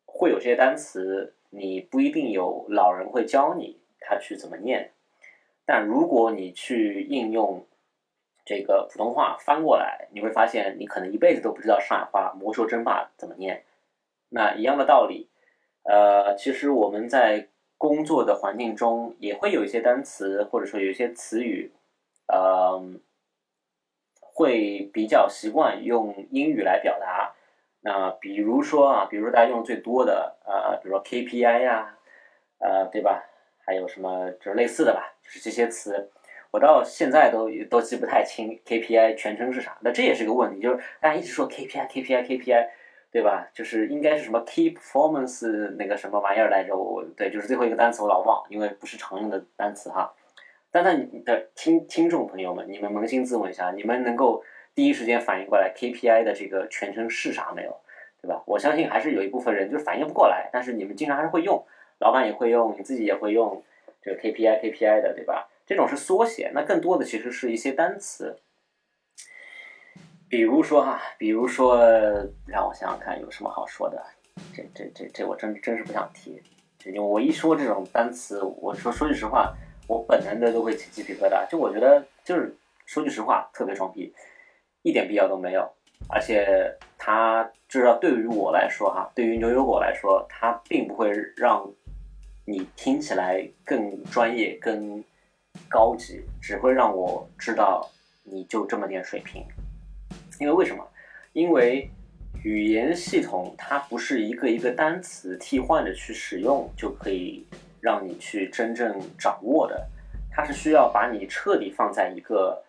[0.05, 4.91] 会有些单词，你不一定有老人会教你他去怎么念，
[5.63, 7.65] 但如果你去应用。
[8.45, 13.63] 这个普通话翻过来，你会发现你可能一辈子都不知道上海话“魔兽争霸”怎么念。
[14.29, 15.29] 那一样的道理，
[15.83, 21.71] 呃，其实我们在工作的环境中也会有一些单词，或者说有一些词语，
[22.27, 22.81] 呃，
[24.19, 27.35] 会比较习惯用英语来表达。
[27.81, 31.97] 那比如说啊，比如说大家用的最多的呃，比如说 KPI 呀，
[32.59, 33.23] 呃，对吧？
[33.65, 36.09] 还有什么就是类似的吧，就是这些词，
[36.53, 39.75] 我到现在都都记不太清 KPI 全称是啥。
[39.81, 42.69] 那这也是个问题，就是大家一直说 KPI，KPI，KPI。
[43.13, 43.47] 对吧？
[43.53, 46.75] 就是应该是什么 key performance 那个什么玩意儿来着？
[46.75, 50.11] 我对，就是最后一个单词我老忘，因为不是常用的单词哈。
[50.71, 57.77] 但那你的听听众朋友们，你们扪心自问一下，你们能够第一时间反应过来 KPI 的这个全称是啥没有？
[58.19, 58.41] 对吧？
[58.47, 61.63] 我相信还是有一部分人就是反应不过来，但是你们经常还是会用，
[61.99, 63.63] 老板也会用，你自己也会用
[64.01, 65.47] 这个 KPI KPI 的，对吧？
[65.65, 68.37] 这种是缩写，那更多的其实是一些单词。
[70.29, 71.77] 比如说哈，比如说
[72.47, 74.03] 让我想想看有什么好说的，
[74.53, 76.41] 这这这这我真真是不想提，
[76.85, 79.53] 因为我一说这种单词，我说说句实话，
[79.87, 81.47] 我本能的都会起鸡皮疙瘩。
[81.49, 84.11] 就我觉得就是说句实话，特别装逼，
[84.81, 85.71] 一点必要都没有。
[86.09, 91.71] 而且它至少对于我来说哈，对于牛油果来说，它并不会让
[92.45, 95.03] 你听起来更专业、更
[95.69, 97.89] 高级，只会让我知道
[98.23, 99.43] 你就这么点水平。
[100.39, 100.87] 因为为什么？
[101.33, 101.89] 因为
[102.43, 107.45] 语言系统它不是一个一个单词替换着去使用就可以
[107.81, 109.87] 让你去真正掌握的，
[110.31, 112.63] 它是需要把你彻底放在一个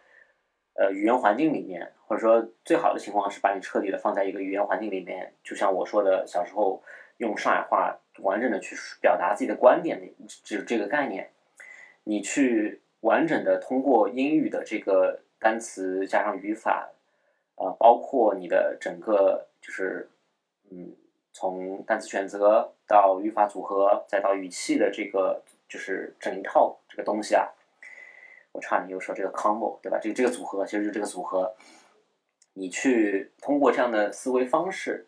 [0.75, 6.83] 呃语言环境里面，或者说最好的情况是把你彻底的放在一个语言环境里面，就像我说的小时候
[7.19, 10.07] 用上海话完整的去表达自己的观点的，
[10.43, 11.31] 就这个概念，
[12.05, 16.91] 你去完整的通过英语的这个单词加上语法。
[17.57, 20.11] 啊，包括你的整个就是，
[20.73, 20.93] 嗯，
[21.33, 27.47] 从单词选择到语法组合，再到语气的这个就是整一套这个东西啊，
[28.51, 30.01] 我差点又说这个 combo 对吧？
[30.03, 31.55] 这个这个组合其实就是这个组合，
[32.55, 35.07] 你去通过这样的思维方式，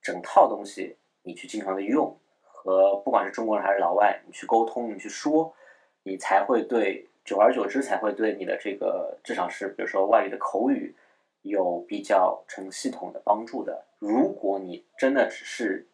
[0.00, 5.54] 整套东西你去经常的用，和不管是中国人还是老外，你去沟通，你去说，
[6.02, 10.94] 你才会对，久而久之才会对你的这个至少是比如说外语的口语。
[11.42, 13.84] 有比较成系统的帮助的。
[13.98, 15.88] 如果你真的只是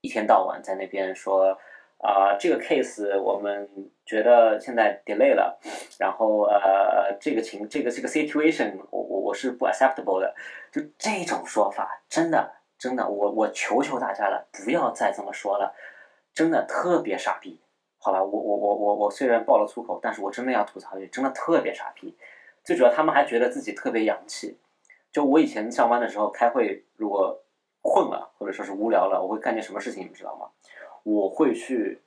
[0.00, 1.58] 一天到晚在那边说
[1.98, 3.68] 啊，这个 case 我们
[4.06, 5.60] 觉得现在 delay 了，
[5.98, 10.34] 然后呃，这个情这个这个 situation 我我我是不 acceptable 的，
[10.72, 15.74] 就这种说法，真的真的，我我求求大家了，不要再这么说了，
[16.32, 17.60] 真的特别傻逼。
[17.98, 22.16] 好吧，我我我我我虽然爆了粗口，但是我真的要吐槽一句，真的特别傻逼。
[22.64, 24.58] 最主要他们还觉得自己特别洋气。
[25.10, 27.42] 就我以前上班的时候开会，如果
[27.82, 30.48] 困了或者说是无聊了，我会干件什么事情，你知道吗？
[31.02, 32.00] 我会去，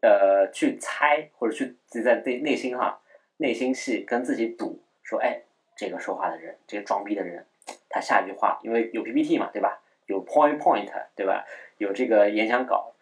[0.00, 3.00] 呃，去猜或者去自己在内内心哈，
[3.38, 5.42] 内心戏跟自己赌，说，哎，
[5.76, 7.44] 这个说话的人，这个装逼的人，
[7.88, 9.82] 他下一句话，因为有 PPT 嘛，对吧？
[10.06, 11.44] 有 point point，对吧？
[11.78, 12.93] 有这个演讲稿，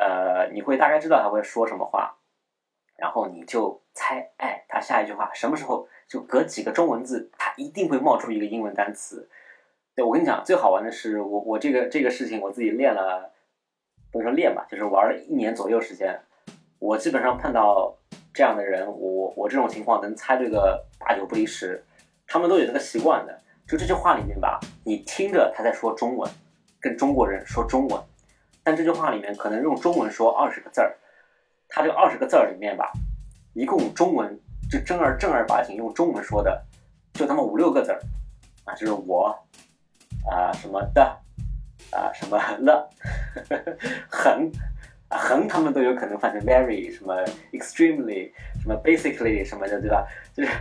[0.00, 2.16] 呃，你会大概知道他会说什么话，
[2.96, 5.86] 然后你就猜，哎，他下一句话什么时候？
[6.08, 9.28] 就隔几个中文字，它一定会冒出一个英文单词。
[9.94, 13.30] 对我跟你讲，最好玩的是，我我这个这个事情我自己练了，
[14.10, 16.20] 不能说练吧，就是玩了一年左右时间。
[16.80, 17.96] 我基本上碰到
[18.34, 21.80] 这样的人，我我这种情况能猜对个八九不离十。
[22.26, 26.28] 他们都有这个习惯的，就这句话里面吧，你听着他在说中文，
[26.80, 28.02] 跟中国人说中文，
[28.62, 30.96] 但这句话里面可能用中文说二十个字儿，
[31.68, 32.92] 他这二十个字儿里面吧，
[33.54, 34.38] 一共中文。
[34.70, 36.64] 就正儿正儿八经用中文说的，
[37.14, 37.98] 就他妈五六个字儿，
[38.64, 39.36] 啊，就是我，
[40.30, 41.02] 啊什么的，
[41.90, 42.88] 啊什么了，
[44.08, 44.48] 很，
[45.08, 47.16] 啊很，他们都有可能翻成 very 什么
[47.52, 48.30] extremely
[48.62, 50.06] 什么 basically 什么的，对吧？
[50.32, 50.52] 就是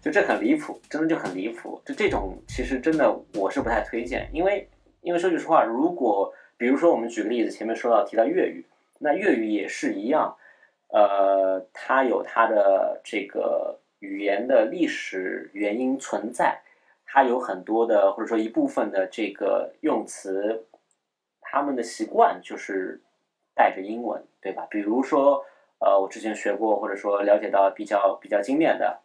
[0.00, 1.78] 就这很离谱，真的就很离谱。
[1.84, 4.66] 就这种其实真的我是不太推荐，因为
[5.02, 8.66] 因为说句实话，如果比如说我们举个例子，前面说到提到粤语，
[8.98, 10.36] 那粤语也是一样。
[10.88, 16.60] 呃，它有它的这个语言的历史原因存在，
[17.06, 20.66] 它有很多的或者说一部分的这个用词，
[21.40, 23.00] 他们的习惯就是
[23.54, 24.66] 带着英文，对吧？
[24.68, 25.44] 比如说，
[25.78, 29.00] 呃，我之前学过或者说了解到比较比较精炼的，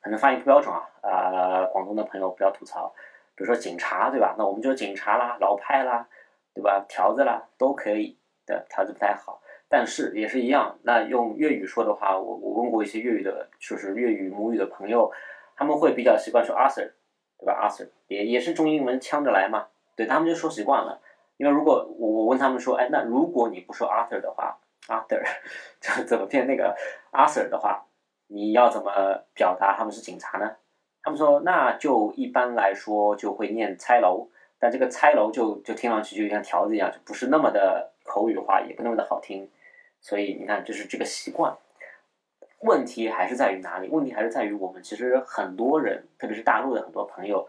[0.00, 2.94] 可能发音不标准啊，啊，广东的朋友不要吐槽。
[3.34, 4.34] 比如说警察，对吧？
[4.38, 6.08] 那我们就警察啦，老派啦，
[6.54, 6.84] 对吧？
[6.88, 9.40] 条子啦都可以，对，条子不太好。
[9.68, 15.12] 但是也是一样，那用粤语说的话，我我问过一些粤语的，就是粤语母语的朋友，
[15.56, 16.90] 他们会比较习惯说阿 Sir，
[17.38, 21.02] 对吧阿 Sir 也也是中英文呛着来嘛，对他们就说习惯了。
[21.36, 25.22] 因为如果我我问他们说，哎，那如果你不说 Arthur 的话，Arthur，
[25.78, 26.74] 怎怎么变那个
[27.10, 27.84] 阿 Sir 的话，
[28.26, 28.90] 你要怎么
[29.34, 30.56] 表达他们是警察呢？
[31.02, 34.28] 他们说那就一般来说就会念猜楼，
[34.58, 39.48] 但这个猜楼就就听上去就像条子一样，就不是那么的口语化，也不那么的好听。
[40.00, 41.56] 所以你看，就是这个习惯。
[42.60, 43.88] 问题还是在于哪里？
[43.88, 47.48] 问题还是在于我们其实很多人，特别是大陆的很多朋友，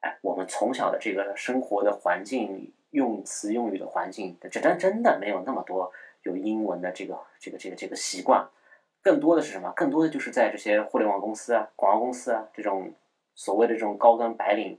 [0.00, 5.90] 哎，我们从小的这个生活的环境、用词用语的环境，这真真的没有那么多
[6.22, 8.46] 有英文的这个这个这个这个习惯。
[9.00, 9.72] 更多的是什么？
[9.74, 12.92] 更多的就是在这些互联网公司啊、广告公司啊这种
[13.34, 14.78] 所谓的这种高端白领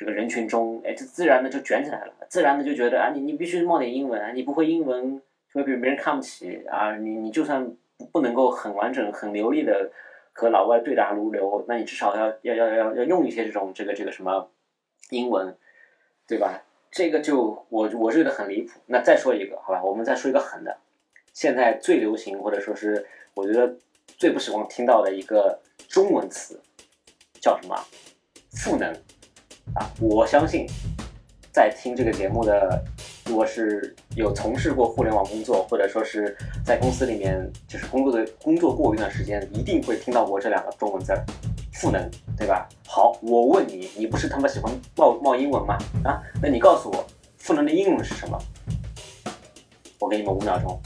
[0.00, 5.20] 这个人群中，哎，就自然的就卷起来了，自然的就觉得啊，你你必须冒点英文啊，你不会英文
[5.52, 7.76] 会被别人看不起啊，你你就算。
[8.12, 9.90] 不能够很完整、很流利的
[10.32, 14.50] 和老外对答如流，那你至少要要要要要用一些这种这个这个什么
[15.10, 15.54] 英文，
[16.26, 16.62] 对吧？
[16.90, 18.80] 这个就我我觉得很离谱。
[18.86, 20.78] 那再说一个，好吧，我们再说一个狠的，
[21.34, 23.76] 现在最流行或者说是我觉得
[24.06, 26.58] 最不希望听到的一个中文词
[27.38, 27.76] 叫什么？
[28.52, 28.90] 赋能
[29.74, 29.90] 啊！
[30.00, 30.66] 我相信
[31.52, 32.84] 在听这个节目的。
[33.26, 41.24] 如果是有从事过互联网工作，或者说是在公司里面就是工作的工作过一段时间，一定会听到过这两个中文字儿
[41.72, 42.68] “赋能”，对吧？
[42.88, 45.78] 好，我问你，你不是他妈喜欢冒冒英文吗？
[46.02, 47.06] 啊，那你告诉我，
[47.38, 48.36] 赋能的英文是什么？
[50.00, 50.82] 我给你们五秒钟，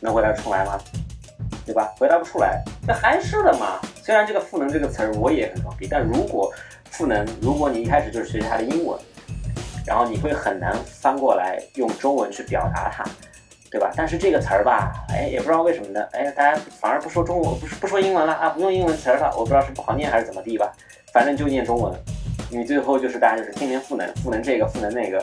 [0.00, 0.78] 能回答出来吗？
[1.64, 1.94] 对吧？
[1.98, 3.80] 回答不出来，那还是的嘛。
[4.08, 6.50] 虽然这个“赋能”这个词儿我也很装逼，但如果
[6.90, 8.98] 赋能，如果你一开始就是学习它的英文，
[9.86, 13.04] 然后你会很难翻过来用中文去表达它，
[13.70, 13.92] 对吧？
[13.94, 20.72] 但是这个词儿吧，哎，也不知道为什么呢，哎，大家反而不说中文，不不说英文了啊，不用英文词儿了，我不知道是不好念还是怎么地吧，
[21.12, 21.92] 反正就念中文。
[22.50, 25.18] 你最后就是大家就是天天赋能，赋能这个，赋能那个，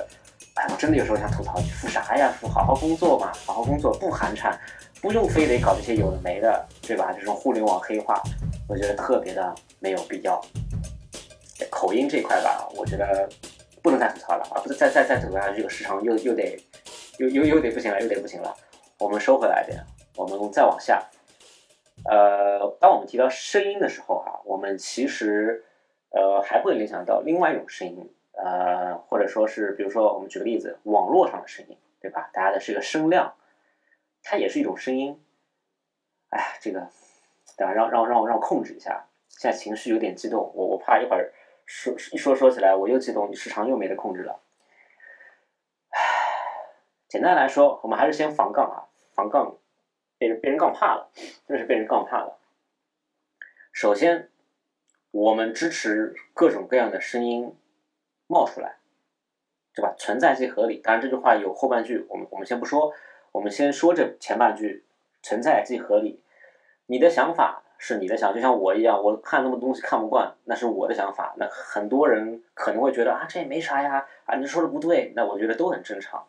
[0.54, 2.32] 哎，我真的有时候想吐槽你，赋啥呀？
[2.40, 4.54] 赋好好工作嘛，好好工作不寒碜，
[5.02, 7.12] 不用非得搞这些有的没的，对吧？
[7.18, 8.22] 这种互联网黑化，
[8.68, 10.42] 我觉得特别的没有必要。
[11.70, 13.30] 口音这块吧，我觉得
[13.82, 14.62] 不能再吐槽了啊！
[14.62, 16.58] 不是再再再吐槽下去，这个市场又又得
[17.18, 18.54] 又又又得不行了，又得不行了。
[19.00, 19.84] 我们收回来点，
[20.16, 21.04] 我们再往下。
[22.04, 25.64] 呃，当我们提到声音的时候哈，我们其实
[26.10, 32.30] 呃还会联想到另外一种声音，呃，或者说是比如说我们举个例子，网络上的声音，对吧？
[32.34, 33.34] 大家的这个声量，
[34.24, 35.20] 它也是一种声音。
[36.30, 36.90] 哎，这个
[37.58, 41.34] 等下让让让我让我控制一下，现在情绪有点激动，我我怕一会儿。
[41.68, 44.40] 说一说说起来，我又激动，时长又没得控制了。
[45.90, 46.00] 唉，
[47.08, 48.86] 简单来说，我们还是先防杠啊，
[49.16, 49.58] 防杠，
[50.20, 51.10] 被人被人杠怕了，
[51.48, 52.38] 真的是被人杠怕了。
[53.72, 54.30] 首先，
[55.10, 57.56] 我们支持各种各样的声音
[58.28, 58.76] 冒出来，
[59.74, 59.96] 对吧？
[59.98, 60.78] 存在即合理。
[60.78, 62.94] 当然，这句话有后半句，我们我们先不说，
[63.32, 64.86] 我们先说这前半句，
[65.24, 66.22] 存在即合理。
[66.88, 67.62] 你的想法。
[67.78, 71.36] 是你的想，就像我一样，我看那么多东西看不惯，那是我的想法。
[71.38, 76.26] 那很多人可能会觉得啊，这也没啥呀，啊，你说的不对，那我觉得都很正常。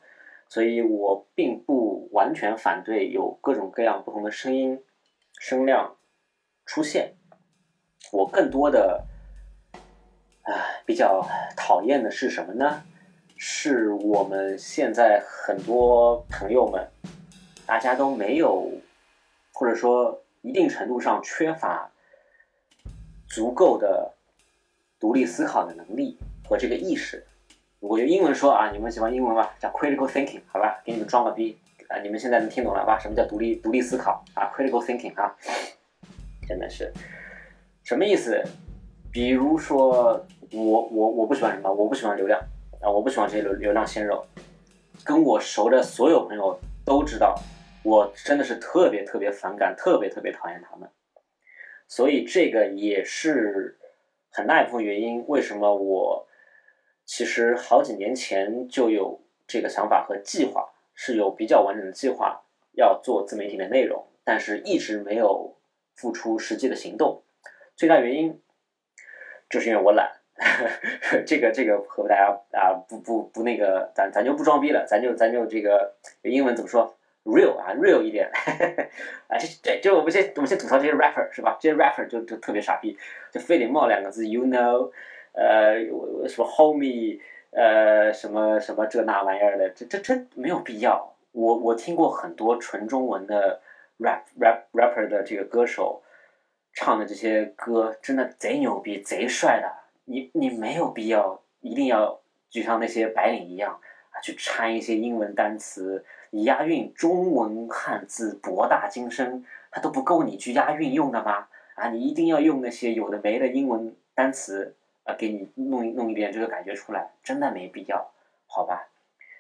[0.49, 4.83] 所以我并不完全反对有各种各样不同的声音、
[5.39, 5.97] 声量
[6.67, 7.15] 出现。
[8.11, 9.05] 我更多的
[10.43, 10.51] 啊
[10.85, 11.25] 比较
[11.57, 12.83] 讨厌的是什么呢？
[13.37, 16.89] 是我们现在很多朋友们，
[17.65, 18.69] 大家都没有，
[19.55, 20.21] 或者说。
[20.47, 21.91] 一定程度上缺乏
[23.27, 24.15] 足够的
[25.01, 26.17] 独立思考的能力
[26.49, 27.27] 和这个意识。
[27.81, 29.57] 我用英文说啊，你们喜欢英文吧？
[29.59, 31.99] 叫 critical thinking，好吧，给你们装个逼啊！
[31.99, 32.97] 你们现在能听懂了吧？
[32.97, 35.35] 什么叫独立独立思考啊？critical thinking 啊，
[36.47, 36.93] 真的是
[37.83, 38.41] 什么意思？
[39.11, 41.73] 比如说，我我我不喜欢什么？
[41.73, 42.41] 我不喜欢流量
[42.81, 42.89] 啊！
[42.89, 44.25] 我不喜欢这些流流量鲜肉。
[45.03, 47.35] 跟我熟的所有朋友都知道。
[47.87, 50.91] 我真的是特别特别反感，特别特别讨厌他们，
[51.87, 53.79] 所以这个也是
[54.29, 55.25] 很大一部分原因。
[55.29, 56.27] 为什么我
[57.05, 65.57] 其实好几年前就有这个想法和计划，是有比较完整的计划要做自媒体的内容，但是一直没有
[65.95, 67.23] 付出实际的行动。
[67.77, 68.43] 最大原因
[69.49, 70.11] 就是因为我懒，
[71.25, 76.96] 这个这个和大家啊不不不那个，咱咱就不装逼了，咱就咱就这个英文怎么说
[77.27, 78.31] ？real 啊，real 一点，
[79.27, 81.59] 啊， 这对，就我们先我们先吐槽这些 rapper 是吧？
[81.61, 82.97] 这些 rapper 就就特别傻逼，
[83.33, 84.93] 就非得冒两个字，you know，
[85.33, 85.75] 呃，
[86.29, 87.21] 什么 homie，
[87.51, 91.15] 呃，什么什么这那玩意儿的，这这真没有必要。
[91.33, 93.61] 我我听过很多纯中文的
[93.99, 96.03] rap rap rapper 的这个歌手
[96.73, 99.71] 唱的这些歌，真的贼牛逼，贼帅的。
[100.05, 103.81] 你你没有必要一定要就像那些白领一样。
[104.11, 106.03] 啊，去掺一些英文单词，
[106.37, 111.49] 你押韵中文汉字博大精深，它都不够你去押韵用的吗？
[111.77, 118.13] 啊，你一定要用那些有的没的英文单词啊，给你弄弄一点这个感觉出来，真的没必要，
[118.47, 118.87] 好吧？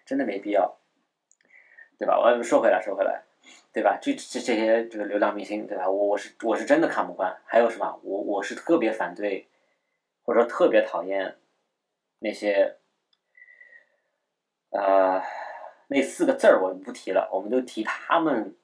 [0.06, 0.78] 真的没必要，
[1.98, 2.18] 对吧？
[2.18, 3.24] 我说回来，说回来，
[3.74, 3.98] 对吧？
[4.00, 5.90] 这这这些这个流量明星，对吧？
[5.90, 7.36] 我我是我是真的看不惯。
[7.44, 8.00] 还有什么？
[8.04, 9.46] 我我是特别反对，
[10.24, 11.36] 或者说特别讨厌
[12.20, 12.78] 那些。
[14.70, 15.22] 呃，
[15.88, 18.54] 那四个字儿我们不提了，我们就提他们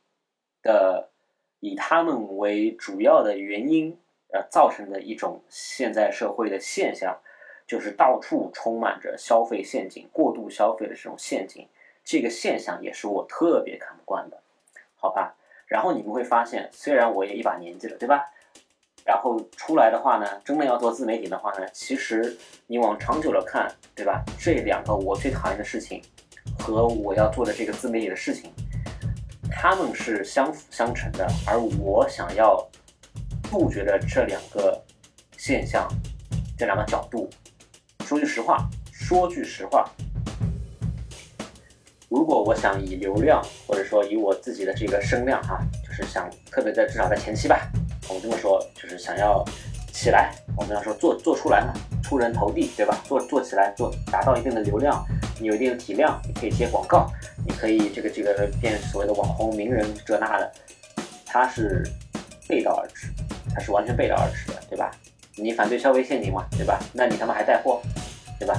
[0.62, 1.10] 的，
[1.60, 3.96] 以他们为主要的原因，
[4.32, 7.18] 呃，造成的一种现在社会的现象，
[7.66, 11.68] 就是到处充满着消费陷阱、过度消费的这种陷阱。
[12.04, 14.42] 这个现象也是我特别看不惯的，
[14.96, 15.36] 好吧？
[15.66, 18.24] 然后你们会发现，虽然我也一把年纪了，对吧？
[19.04, 24.24] 然后出来的话呢，真的要做自媒体的话呢，其实你往长久了看，对吧？
[24.38, 26.02] 这两个我最讨厌的事情，
[26.58, 28.52] 和我要做的这个自媒体的事情，
[29.50, 31.26] 他们是相辅相成的。
[31.46, 32.68] 而我想要
[33.50, 34.82] 杜绝的这两个
[35.36, 35.88] 现象，
[36.56, 37.28] 这两个角度，
[38.04, 39.90] 说句实话，说句实话，
[42.08, 47.70] 如果我想以流量，或者说以我自己的这个声量哈，就是想特别在至少在前期吧。
[48.08, 49.44] 我这么说，就是想要
[49.92, 51.72] 起来，我们要说做做出来嘛，
[52.02, 52.98] 出人头地，对吧？
[53.06, 55.04] 做做起来，做达到一定的流量，
[55.38, 57.10] 你有一定的体量，你可以接广告，
[57.46, 60.52] 你可以这个这个变所谓的网红名人这那的，
[61.26, 61.84] 它是
[62.48, 63.08] 背道而驰，
[63.54, 64.90] 它是完全背道而驰的，对吧？
[65.36, 66.80] 你反对消费陷阱嘛，对吧？
[66.92, 67.80] 那你他妈还带货，
[68.38, 68.54] 对吧？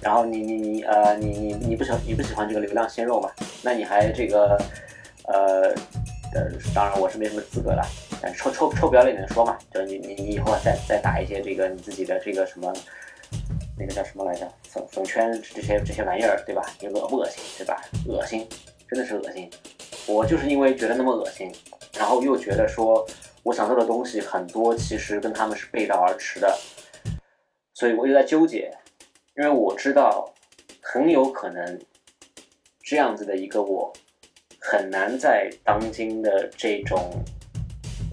[0.00, 3.30] 然后你你你呃你你你不喜你不喜欢这个流量鲜肉嘛？
[3.62, 4.56] 那你还这个
[5.24, 5.74] 呃
[6.34, 7.84] 呃，当然我是没什么资格了。
[8.36, 12.72] 臭臭臭不要脸的说嘛，就你你你以后再再打一些这个你自己的这个什么，
[13.78, 14.50] 那个叫什么来着？
[14.64, 16.62] 粉粉圈这些这些玩意儿，对吧？
[16.80, 17.80] 你恶不恶心，对吧？
[18.06, 18.46] 恶心，
[18.88, 19.48] 真的是恶心。
[20.06, 21.52] 我就是因为觉得那么恶心，
[21.96, 23.06] 然后又觉得说
[23.42, 26.58] 我想做的东西很多，其实跟他们是背道而驰的，
[27.74, 28.70] 所以我就在纠结，
[29.36, 30.32] 因为我知道
[30.80, 31.78] 很有可能
[32.82, 33.92] 这样子的一个我，
[34.60, 37.10] 很难在当今的这种。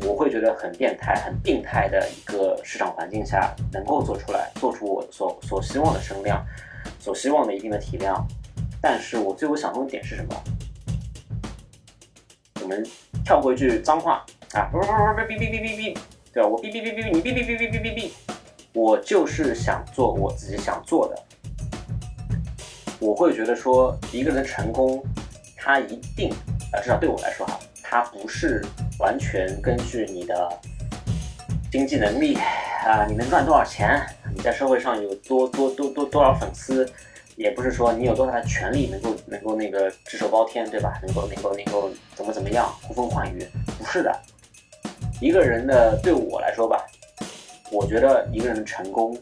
[0.02, 6.46] 我会觉得很变态、很病态的一个市场环境下，能够做出来，做出我所所希望的声量，
[7.00, 8.28] 所希望的一定的体量。
[8.82, 10.44] 但是我最后想通的点是什么？
[12.62, 12.86] 我们
[13.24, 15.98] 跳过一句脏话啊，不不不不哔哔哔哔哔，
[16.34, 16.50] 对吧？
[16.50, 18.12] 我哔哔哔哔，你哔哔哔哔哔哔哔，
[18.74, 21.24] 我就是想做我自己想做的。
[23.00, 25.04] 我会觉得说，一个人成功，
[25.56, 26.32] 他一定
[26.74, 27.60] 啊，至少对我来说哈。
[27.84, 28.66] 他不是
[29.00, 30.60] 完全根据你的
[31.72, 32.38] 经济能力
[32.86, 34.02] 啊，你能赚多少钱，
[34.34, 36.90] 你在社会上有多多多多多少粉丝，
[37.36, 41.00] 也不是说你有多大的权利能够能够那个只手包天，对吧？
[41.06, 43.46] 能够能够能够怎么怎么样呼风唤雨，
[43.78, 44.18] 不是的。
[45.20, 46.86] 一个人的对我来说吧，
[47.72, 49.18] 我觉得一个人的成功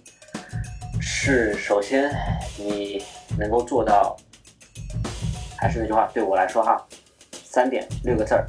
[0.99, 2.11] 是首先
[2.57, 3.03] 你
[3.39, 4.15] 能够做到，
[5.57, 6.85] 还是那句话，对我来说哈，
[7.43, 8.45] 三点六个字儿。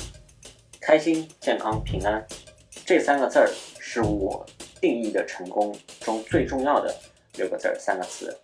[0.86, 2.22] 开心、健康、平安，
[2.84, 3.48] 这三个字儿
[3.80, 4.44] 是我
[4.82, 6.94] 定义的成功中最重要的
[7.38, 8.38] 六个字儿，三个词。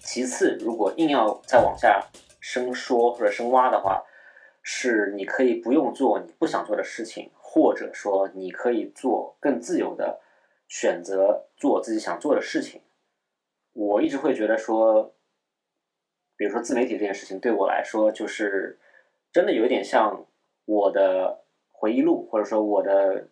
[0.00, 2.04] 其次，如果硬要再往下
[2.40, 4.02] 深说或者深挖的话，
[4.64, 10.20] 是你可以不用做你不想做的事情，或者说你可以做更自由的
[10.66, 12.82] 选择，做自己想做的事情。
[13.74, 15.14] 我一直会觉得说，
[16.36, 18.80] 比如说自媒体这件事情对我来说，就是
[19.32, 20.26] 真的有点像
[20.64, 21.43] 我的。
[21.84, 23.28] 回忆录，或者说我的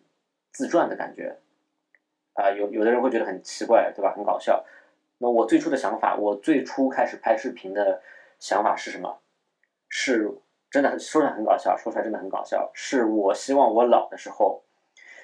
[0.51, 1.39] 自传的感觉，
[2.33, 4.13] 啊，有有的人会觉得很奇怪，对吧？
[4.15, 4.63] 很搞笑。
[5.17, 8.03] 那我最初的想法，我最初开始拍视频的
[8.37, 9.17] 想法是什么？
[9.89, 10.31] 是
[10.69, 12.69] 真的很说出来很搞笑，说出来真的很搞笑。
[12.75, 14.61] 是我希望我老的时候，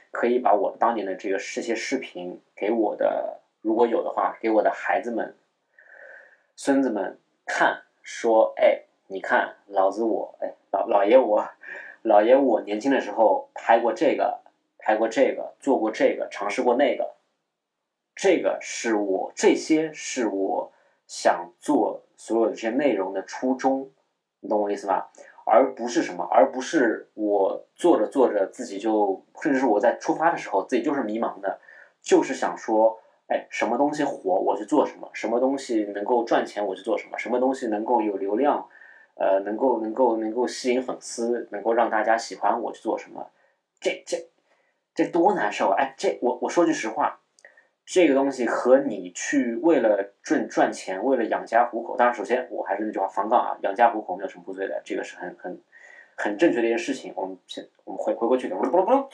[0.09, 5.36] 可以把我当年的这个这些视频给我的，如果有的话，给我的孩子们、
[6.55, 11.47] 孙子们看，说，哎，你看，老子我，哎，老老爷我。
[12.02, 14.39] 老爷，我年轻的时候拍过这个，
[14.78, 17.16] 拍过这个，做过这个，尝试过那个。
[18.16, 20.72] 这个是我，这些是我
[21.08, 23.89] 想做所有的这些内容的初衷，
[24.39, 25.08] 你懂我意思吗？
[25.45, 31.60] 而不是什么，而不是我做着做着自己就，甚至是我在出发的时候自己就是迷茫的，
[32.02, 38.70] 就是想说，哎，什么东西火我去做什么，什么东西能够赚钱我去做什么，什么东西能够有流量。
[39.20, 43.30] 呃，能够能够能够吸引粉丝，能够让大家喜欢我去做什么，
[43.82, 44.30] 这这
[44.95, 45.76] 这多难受啊！
[45.78, 47.20] 哎，这我我说句实话，
[47.86, 55.61] 这个东西和你去为了赚赚钱，为了养家糊口，当然，首先我还是那句话，防杠啊，养家糊口没有什么不对的，这个是很很
[56.15, 57.11] 很正确的一件事情。
[57.15, 59.09] 我们先我们回回过去，不不不，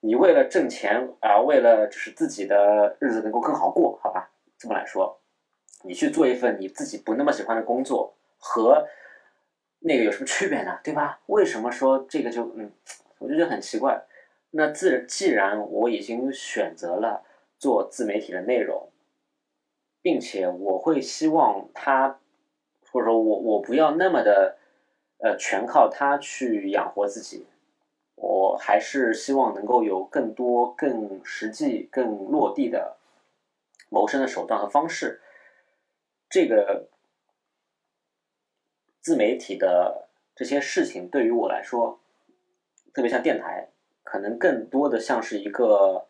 [0.00, 4.30] 你为了挣钱啊，为了就是自己的日子能够更好过，好吧？
[4.58, 5.20] 这么来说，
[5.82, 8.86] 你去做一份你自己不那么喜欢的工作，和
[9.80, 10.78] 那个有什么区别呢？
[10.82, 11.20] 对吧？
[11.26, 12.70] 为什么说这个就嗯，
[13.18, 14.04] 我就觉得很奇怪。
[14.50, 17.24] 那自既然我已经选择了。
[17.60, 18.88] 做自媒体的内容，
[20.00, 22.20] 并且我会希望他，
[22.92, 24.56] 或者说我我不要那么的，
[25.18, 27.48] 呃，全靠他去养活自己，
[28.14, 32.96] 我还是希望能够有更多、更实际、更落地的
[33.88, 35.20] 谋生的手段和方式。
[36.30, 36.88] 这个
[39.00, 42.00] 自媒体的这些事情对于我来说，
[42.92, 43.68] 特别像电台，
[44.02, 46.06] 可能更多的像是一个。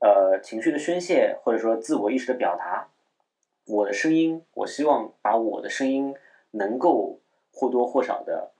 [0.00, 2.88] 呃，情绪的宣泄，或者说自我意识的表达，
[3.64, 6.14] 我的声音，我希望把我的声音
[6.50, 7.20] 能够
[7.52, 8.50] 或多或少的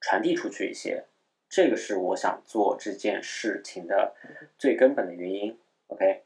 [0.00, 1.04] 传递出去一些，
[1.48, 4.14] 这个是我想做这件事情的
[4.58, 5.56] 最根本的原因。
[5.88, 6.22] OK，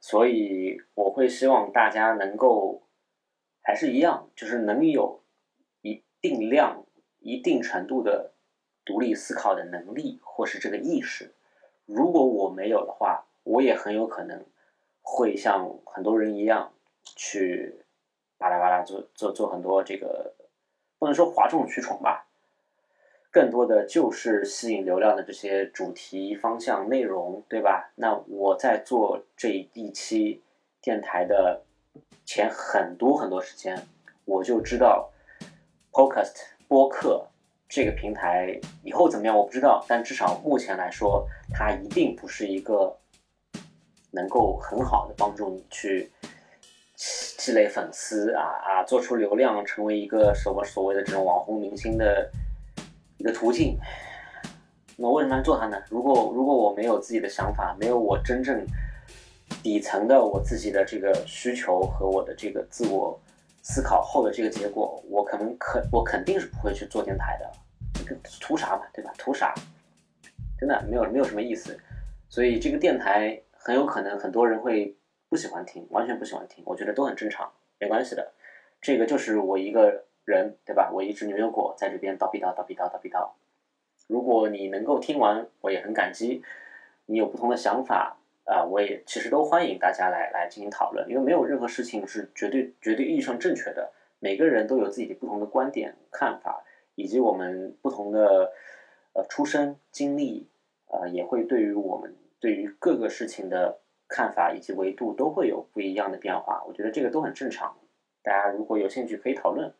[0.00, 2.82] 所以我会希望大家能够
[3.64, 5.22] 还是一样，就是能有
[5.80, 6.84] 一定量、
[7.18, 8.32] 一定程度的
[8.84, 11.34] 独立思考的能力，或是这个意识。
[11.86, 14.44] 如果我没有的话，我也很有可能
[15.00, 16.72] 会像很多人一样
[17.04, 17.84] 去
[18.36, 20.34] 巴拉巴拉做做做很多这个，
[20.98, 22.26] 不能说哗众取宠吧，
[23.30, 27.92] 更多的就是吸引流量的这些主题方向内容，对吧？
[27.96, 30.42] 那我在做这一期
[30.80, 31.63] 电台的
[32.24, 33.86] 前很多很多时间，
[34.24, 35.10] 我就知道
[35.92, 36.34] ，Podcast
[36.68, 37.26] 播客。
[37.66, 42.96] 这个平台以后怎么样我不知道，但至少目前来说，它一定不是一个
[44.12, 46.12] 能够很好的帮助你去
[47.36, 52.30] 积累粉丝啊啊，做出流量，成为一个什么所谓的这种网红明星的
[53.16, 53.76] 一个途径。
[54.96, 55.76] 那为什么要做它呢？
[55.88, 58.64] 如果如果我没有自己的想法，没有我真正
[59.64, 63.18] 底层的我自己的这个需求和我的这个自我
[63.62, 67.50] 思考后的这个结果，我可能肯我肯定是不会去做电台的。
[68.38, 69.10] 图啥嘛，对吧？
[69.16, 69.54] 图啥？
[70.58, 71.80] 真的没有没有什么意思，
[72.28, 74.94] 所以这个电台很有可能很多人会
[75.30, 78.32] 不喜欢听，完全不喜欢听，我觉得都很正常，没关系的。
[78.82, 80.90] 这个就是我一个人，对吧？
[80.92, 83.30] 我一只牛油果在这边叨逼叨叨逼叨叨逼叨。
[84.08, 86.42] 如果你能够听完，我也很感激。
[87.06, 96.64] 你有不同的想法啊，我也其实都欢迎大家来来进行讨论，因为没有任何事情是绝对绝对意义上正确的，每个人都有自己的不同的观点看法。
[96.96, 98.52] 以及我们不同的
[99.14, 100.46] 呃出身经历，
[100.86, 106.62] 呃，也会对于我们对于各个事情的看法以及维度都会有不一样的变化。
[106.68, 107.76] 我觉得这个都很正常。
[108.22, 109.74] 大家如果有兴趣可以讨论。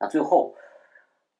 [0.00, 0.54] 那最后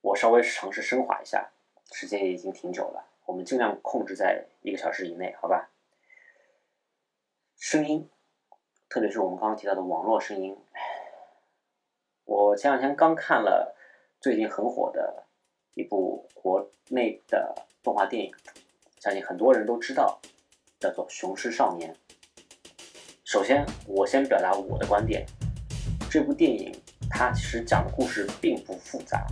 [0.02, 1.48] 我稍微尝试升华一下，
[1.92, 5.70] 时间也已经挺久了，我们尽量控制在一个小时以内，好吧？
[7.58, 8.08] 声音，
[8.88, 10.54] 特别是我们刚刚提到的网络声音，
[12.24, 13.74] 我前两天刚看了。
[14.20, 15.24] 最近很火的
[15.74, 18.34] 一部国内的动画电影，
[18.98, 20.20] 相信很多人都知道，
[20.80, 21.94] 叫做《雄狮少年》。
[23.24, 25.24] 首先，我先表达我的观点：
[26.10, 26.72] 这部电影
[27.08, 29.26] 它其实讲的故事并不复杂，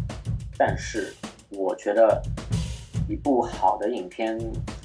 [0.56, 1.14] 但是
[1.50, 2.22] 我觉得
[3.08, 4.38] 一部好的影片，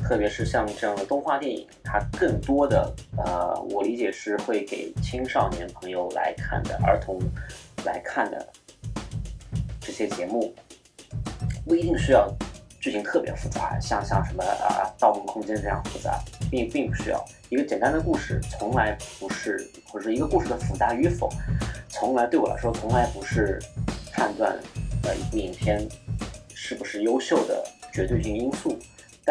[0.03, 7.19] 特别是像这样的动画电影，它更多的呃，我理解是会给青少年朋友来看的，儿童
[7.85, 8.47] 来看的。
[9.79, 10.53] 这些节目
[11.65, 12.31] 不一定需要
[12.79, 16.19] 剧情特别复杂，像像什么啊《盗梦空间》这样复杂，
[16.49, 21.29] 并并不需要一个简单的故事，从来不是或者说一个故事的复杂与否，
[21.89, 23.59] 从来对我来说从来不是
[24.11, 24.57] 判断
[25.03, 25.87] 呃一部影片
[26.53, 28.77] 是不是优秀的绝对性因素。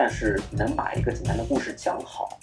[0.01, 2.39] 但是能把一个简单的故事讲好，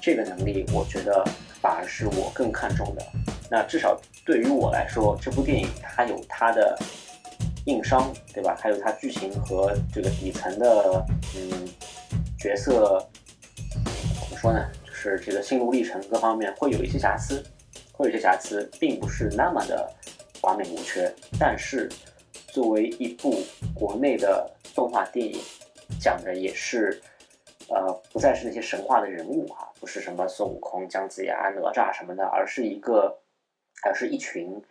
[0.00, 1.24] 这个能力我觉得
[1.62, 3.06] 反而是我更看重的。
[3.48, 6.76] 那至少对于我来说，这部电影它有它的。
[7.66, 8.56] 硬伤，对吧？
[8.60, 11.04] 还有它剧情和这个底层的，
[11.34, 11.68] 嗯，
[12.38, 13.04] 角色
[14.20, 14.68] 怎么说呢？
[14.86, 17.44] 就是这个心路历程各方面会有一些瑕疵，
[17.90, 19.92] 会有一些瑕疵，并不是那么的
[20.42, 21.12] 完美无缺。
[21.40, 21.90] 但是，
[22.46, 23.42] 作为一部
[23.74, 25.36] 国内的动画电影，
[26.00, 27.00] 讲的也是，
[27.68, 33.18] 呃，不再是那些神话的人物啊，不是什么孙悟空、姜子牙、哪吒什么的，而是一个，
[33.82, 34.62] 而是一群。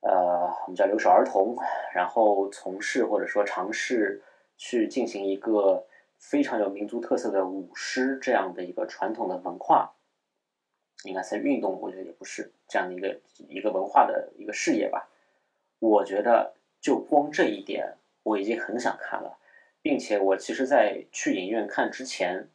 [0.00, 1.56] 呃，我们叫留守儿童，
[1.92, 4.22] 然后从事或者说尝试
[4.56, 5.84] 去进行一个
[6.18, 9.92] 非常有民族特色的舞狮这样的一个传统的文化，
[11.02, 15.08] 应该是运动，我觉得也不是这样的一个一个文化的一个事业吧。
[15.80, 19.37] 我觉得就光这一点，我已经很想看了，
[19.88, 22.46] 并且我其实，在去影院看之前，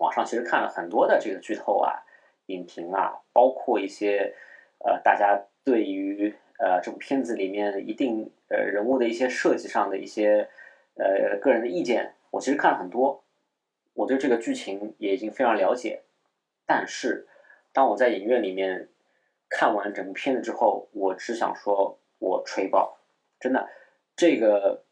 [0.00, 2.02] 网上其实看了很多的这个剧透啊、
[2.46, 4.34] 影评啊，包括一些
[4.78, 10.48] 呃大家对于呃这部片子里面一定呃人物的一些设计上的一些
[10.96, 12.14] 呃个人的意见。
[12.32, 13.22] 我其实看了很多，
[13.94, 16.02] 我对这个剧情也已经非常了解，
[16.66, 17.28] 但是
[17.72, 18.88] 当我在影院里面
[19.48, 22.98] 看完整部片子之后，我只想说，我吹爆，
[23.38, 23.70] 真的，
[24.16, 24.82] 这个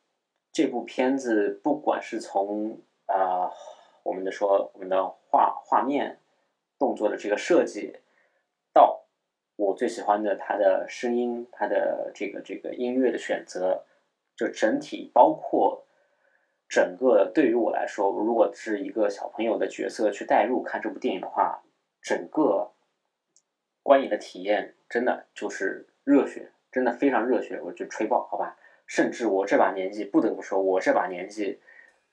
[0.52, 3.50] 这部片子不管是从啊
[4.02, 6.20] 我们的说我们的画画面、
[6.78, 7.98] 动作的这个设计，
[8.72, 9.04] 到
[9.56, 13.84] 我最喜欢的它的声音、它的这个这个音乐的选择，
[14.36, 15.86] 就整体包括。
[16.72, 21.64] 整个对于我来说，如果是一个小朋友的角色去代入看这部电影的话，
[22.00, 22.70] 整个
[23.82, 28.56] 观影的体验真的就是热血，真的非常热血，我就吹爆，好吧？
[28.90, 31.60] 甚至我这把年纪，不得不说，我这把年纪，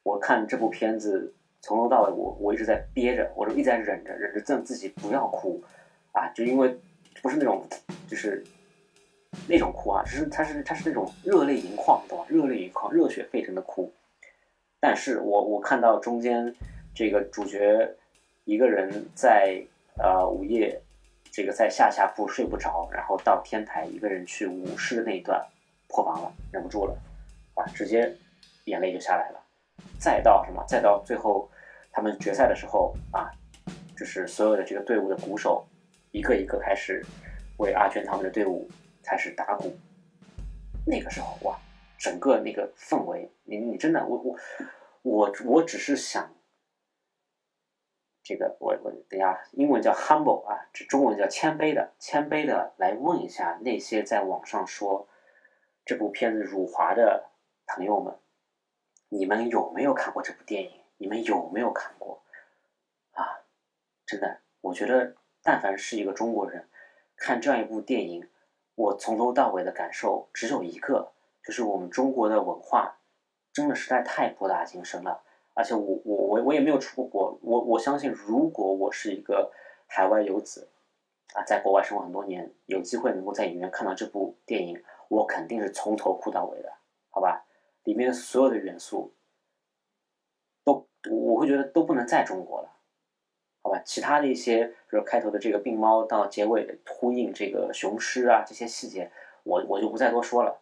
[0.03, 5.59] 我看这部片子从头到尾，我我一直在憋着，我就一直在忍着，忍着自自己不要哭
[6.11, 6.77] 啊，就因为
[7.23, 7.65] 不是那种
[8.07, 8.45] 就是
[9.47, 12.25] 那种哭啊，只是他是他是那种热泪盈眶，懂吧？
[12.29, 13.91] 热泪盈眶，热血沸腾的哭。
[14.79, 16.53] 但是我我看到中间
[16.93, 17.95] 这个主角
[18.45, 19.63] 一个人在
[19.97, 20.79] 呃午夜
[21.31, 25.43] 这个在下下铺睡不着，然后到天台一个人去舞狮的那一段
[25.87, 26.95] 破防了，忍不住了，
[27.55, 28.15] 啊，直接
[28.65, 29.43] 眼泪就下来了。
[29.99, 30.63] 再到什么？
[30.67, 31.49] 再到最后
[31.91, 33.31] 他们决赛的时候啊，
[33.97, 35.65] 就是所有的这个队伍的鼓手
[36.11, 37.05] 一个一个开始
[37.57, 38.69] 为阿娟他们的队伍
[39.03, 39.75] 开始打鼓，
[40.85, 41.57] 那个时候哇！
[41.99, 44.37] 整个那个氛围，你你真的，我我
[45.01, 46.31] 我我只是想，
[48.21, 55.07] 这个我我等一下，英文叫 humble 啊，这中文叫谦卑的，谦卑的来问一下那些在网上说
[55.87, 57.29] 这部片子辱华的
[57.65, 58.13] 朋友们，
[59.07, 60.71] 你们有没有看过这部电影？
[60.97, 62.21] 你们有没有看过？
[63.13, 63.39] 啊，
[64.05, 66.67] 真的，我觉得但凡是一个中国人
[67.15, 68.27] 看这样一部电影，
[68.75, 71.13] 我从头到尾的感受只有一个。
[71.41, 72.99] 就是我们中国的文化，
[73.53, 75.23] 真的实在太博大精深了。
[75.53, 79.53] 而且我我我我也没有出过国，我我相信，如果我是一个
[79.85, 80.67] 海外游子，
[81.33, 86.71] 啊，在国外生活很多年，有机会能够在影院看到这部电影，我肯定是从头哭到尾的，
[87.09, 87.45] 好吧？
[87.83, 89.13] 里面所有的元素，
[90.63, 92.69] 都我会觉得都不能在中国了，
[93.61, 93.81] 好吧？
[93.85, 99.09] 其他的一些，比如开头的这个病猫到结尾呼应这个雄狮啊，这些细节，
[99.43, 100.59] 我我就不再多说了。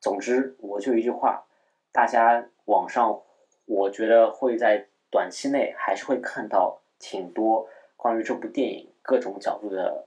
[0.00, 1.46] 总之，我就一句话，
[1.92, 3.22] 大家网上，
[3.64, 7.66] 我觉得会在短期内还是会看到挺多
[7.96, 10.06] 关于这部电影各种角度的，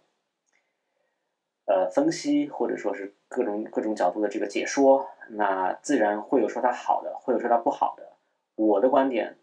[1.70, 5.08] 呃分析，或者说是各种各种角度的这个解说。
[5.30, 8.04] 那自然会有说它好的，会有说它不好的。
[8.56, 9.38] 我的观点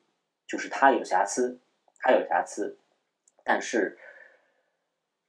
[0.46, 1.58] 就是它有瑕疵，
[2.00, 2.76] 它有瑕疵，
[3.44, 3.96] 但是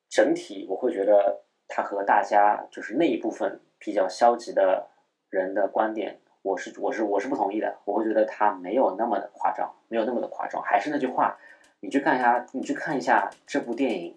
[0.09, 4.89] 整体我会觉得它和大家就是那一部分比较消极的。
[5.29, 7.79] 人的观点，我是我是我是不同意的。
[7.83, 10.61] 我会觉得他没有那么的夸张，没有那么的夸张。
[10.61, 11.37] 还是那句话，
[11.81, 14.15] 你去看一下，你去看一下这部电影，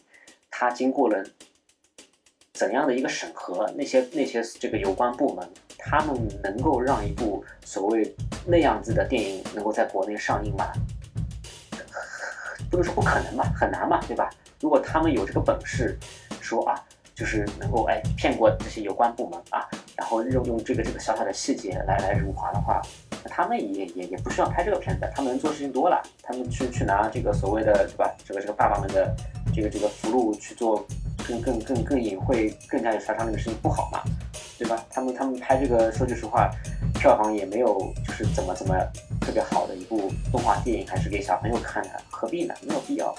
[0.52, 1.24] 它经过了
[2.60, 3.66] 怎样的一个审核？
[3.74, 5.48] 那些那些这个有关部门，
[5.78, 8.14] 他们能够让一部所谓
[8.46, 10.70] 那样子的电影能够在国内上映吗？
[12.70, 14.28] 不能说不可能吧，很难嘛，对吧？
[14.60, 15.98] 如果他们有这个本事，
[16.38, 16.74] 说啊，
[17.14, 19.66] 就是能够哎骗过这些有关部门啊。
[19.96, 22.82] 然后用用这个这个小小的细节来来辱华的话，
[23.24, 28.14] 那他们也也也不需要拍这个片子，他们能做事情多了，他们去去拿这个所谓的对吧？
[28.22, 29.16] 这个这个爸爸们的
[29.54, 30.86] 这个这个福禄去做
[31.30, 34.02] 更更更更隐晦、更加有杀伤力的事情不好嘛？
[34.58, 34.84] 对吧？
[34.90, 36.50] 他们他们拍这个说句实话，
[36.94, 38.74] 票房也没有就是怎么怎么
[39.20, 42.54] 特别好的一部动画电影，还是给小朋友看的，何必呢？
[42.66, 43.14] 没有必要，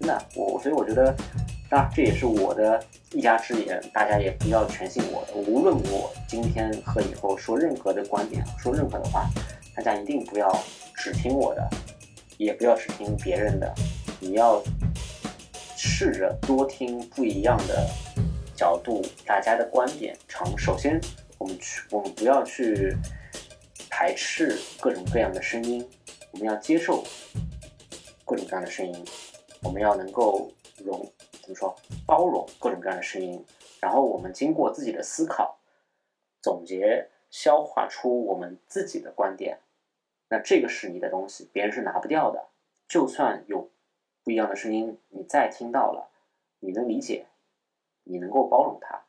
[0.00, 1.14] 真的，我所以我觉得。
[1.68, 2.80] 当然，这也是我的
[3.10, 5.34] 一家之言，大家也不要全信我的。
[5.50, 9.28] 无论我今天和以后说任何的观点，说任何的话，
[9.74, 10.56] 大家一定不要
[10.94, 11.68] 只听我的，
[12.38, 13.74] 也不要只听别人的。
[14.20, 14.62] 你要
[15.88, 17.88] 试着多听不一样的
[18.56, 20.18] 角度，大家的观点。
[20.28, 21.00] 从首先，
[21.38, 22.94] 我们去，我们不要去
[23.88, 25.88] 排斥各种各样的声音，
[26.32, 27.04] 我们要接受
[28.24, 29.04] 各种各样的声音，
[29.62, 30.52] 我们要能够
[30.84, 31.00] 容。
[31.40, 31.74] 怎么说？
[32.04, 33.42] 包容各种各样的声音，
[33.80, 35.56] 然后我们经过自己的思考、
[36.42, 39.60] 总结、消化出我们自己的观点，
[40.28, 42.48] 那这个是你的东西，别人是拿不掉的。
[42.88, 43.70] 就算有
[44.26, 46.10] 不一样的声音，你再听到了，
[46.58, 47.26] 你能理解，
[48.02, 49.04] 你能够包容它，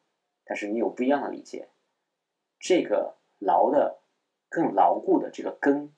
[0.46, 1.70] 但是你有不一样的理解，
[2.60, 3.98] 这个牢的、
[4.48, 5.92] 更牢固的这个根，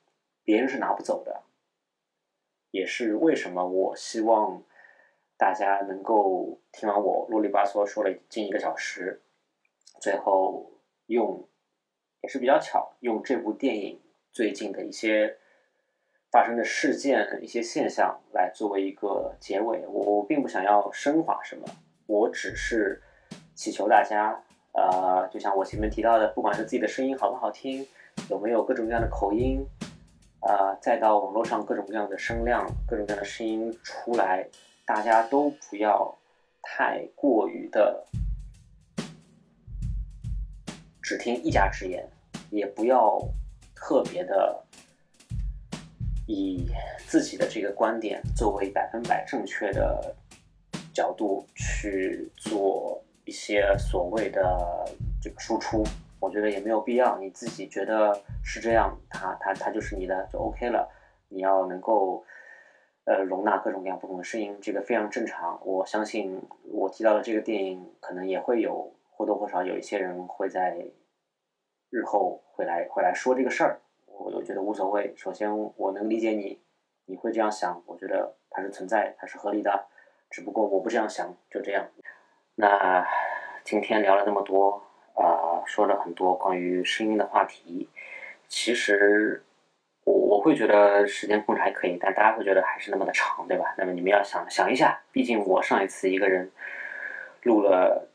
[0.46, 1.44] 别人是拿不走的。
[2.72, 4.64] 也是为什么我希望
[5.36, 9.22] 大家能够听完我啰里吧嗦说了近一个小时，
[10.00, 10.72] 最后
[11.08, 11.46] 用
[12.22, 14.00] 也是比较巧，用这部电影
[14.32, 15.38] 最近的一些
[16.32, 19.86] 发生的事件、一些现象来作为一个结尾。
[19.88, 21.66] 我并不想要升华什么，
[22.08, 23.02] 我只是
[23.56, 24.42] 祈求大家，
[24.74, 27.86] 呃，就像我前面提到的，不管是自己的声音好不好听，
[28.30, 29.66] 有没有各种各样的口音。
[30.42, 34.48] 啊，再到网络上各种各样的声量、各种各样的声音出来，
[34.86, 36.18] 大家都不要
[36.62, 38.06] 太过于的
[41.04, 42.10] 只听一家之言，
[42.52, 43.20] 也不要
[43.76, 44.64] 特别的
[46.30, 46.70] 以
[47.08, 50.16] 自己的这个观点作为百分百正确的
[50.94, 54.86] 角度去做一些所谓的
[55.20, 55.84] 这个输出。
[56.20, 58.14] 我觉得也没有必要，你自己觉得
[58.44, 60.88] 是这样，它它它就是你的，就 OK 了。
[61.30, 62.24] 你要能够，
[63.06, 65.60] 呃，容纳各种各样不同的声音，这个非常正常。
[65.66, 70.78] 我相信我提到的这个电影，可能也会有或多或少有一些人会在
[71.90, 73.82] 日后会来会来说这个事儿。
[74.20, 75.14] 我都觉得无所谓。
[75.16, 76.62] 首先，我能理解你，
[77.06, 79.88] 你会这样想，我觉得它是存在，它是合理的。
[80.30, 81.88] 只不过我不这样想，就这样。
[82.56, 83.08] 那
[83.64, 84.84] 今天聊了那么多。
[85.16, 87.90] 啊，说了很多关于声音的话题，
[88.48, 89.44] 其实
[90.06, 93.76] 我我会觉得时间控制还可以，但大家会觉得还是那么的长，对吧？
[93.78, 96.50] 那么你们要想想一下，毕竟我上一次一个人
[97.44, 98.08] 录了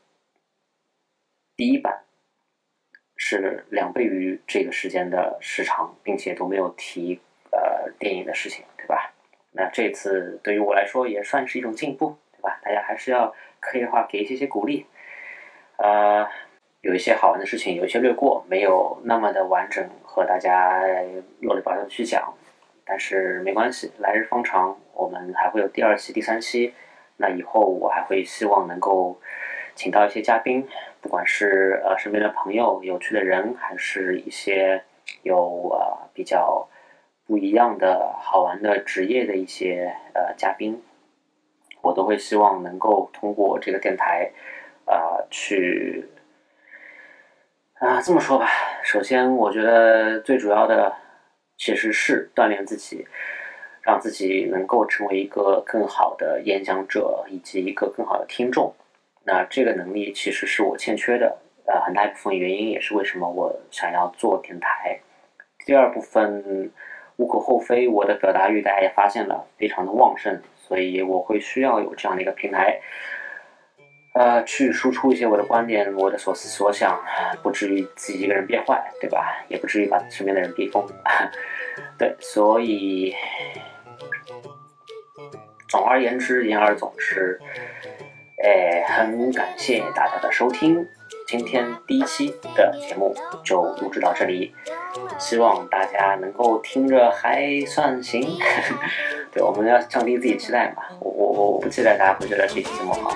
[1.55, 2.03] 第一版，
[3.15, 7.19] 是两倍于这个时间的时长，并且都没有提
[7.51, 9.13] 呃电影的事情，对吧？
[9.51, 12.59] 那这次对于我来说也算是一种进步，对吧？
[12.63, 14.85] 大家还是要可以的话给一些些鼓励，
[15.77, 16.27] 呃。
[16.81, 20.83] 有一些好玩的事情，有一些略过，没有那么的完整和大家
[21.39, 22.31] 啰里吧嗦去讲，
[22.85, 26.75] 但是没关系，来日方长，我们还会有第二期、第三期。
[27.17, 29.19] 那以后我还会希望能够
[29.75, 30.67] 请到一些嘉宾，
[31.01, 34.83] 不管是呃身边的朋友、有趣的人，还是一些
[35.23, 36.67] 有呃比较
[37.27, 40.81] 不一样的好玩的职业的一些呃嘉宾，
[41.81, 44.31] 我都会希望能够通过这个电台
[44.85, 46.09] 啊去。
[47.77, 48.47] 啊，这么说吧，
[48.83, 50.95] 首先我觉得最主要的
[51.57, 53.05] 其实是锻炼自己，
[53.81, 58.73] 让自己能够成为一个更好的演讲者以及一个更好的听众。
[59.25, 64.99] 那这个能力其实是我欠缺的，呃，很大一部分原因也是为什么我想要做电台。
[65.65, 66.71] 第二部分
[67.17, 72.79] 无可厚非，我的表达欲大家也发现了非常的旺盛，所以我会需要有这样的一个平台。
[74.13, 77.03] 呃，去输出一些我的观点，我的所思所想，
[77.43, 79.43] 不至于自己一个人憋坏，对吧？
[79.49, 80.85] 也不至于把身边的人逼疯。
[81.99, 83.13] 对，所以，
[85.67, 87.37] 总而言之，言而总之，
[88.45, 90.87] 哎，很感谢大家的收听。
[91.27, 94.53] 今天第一期的节目就录制到这里，
[95.17, 98.21] 希望大家能够听着还算行。
[99.33, 100.83] 对，我们要降低自己期待嘛。
[100.99, 103.11] 我我我不期待大家会觉得这期节目好，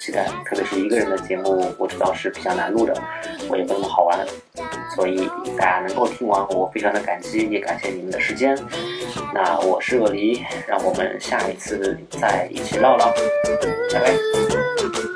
[0.00, 2.92] 期待特别是一个人的节目，我知道是比较难录的，
[3.48, 4.18] 我也不那么好玩。
[4.96, 8.58] 所以大家能够听完，我非常的感激，也感谢你们的时间。
[9.32, 13.12] 那我是鳄梨，让我们下一次再一起唠唠，
[13.92, 14.63] 拜拜。
[14.76, 15.13] Woo!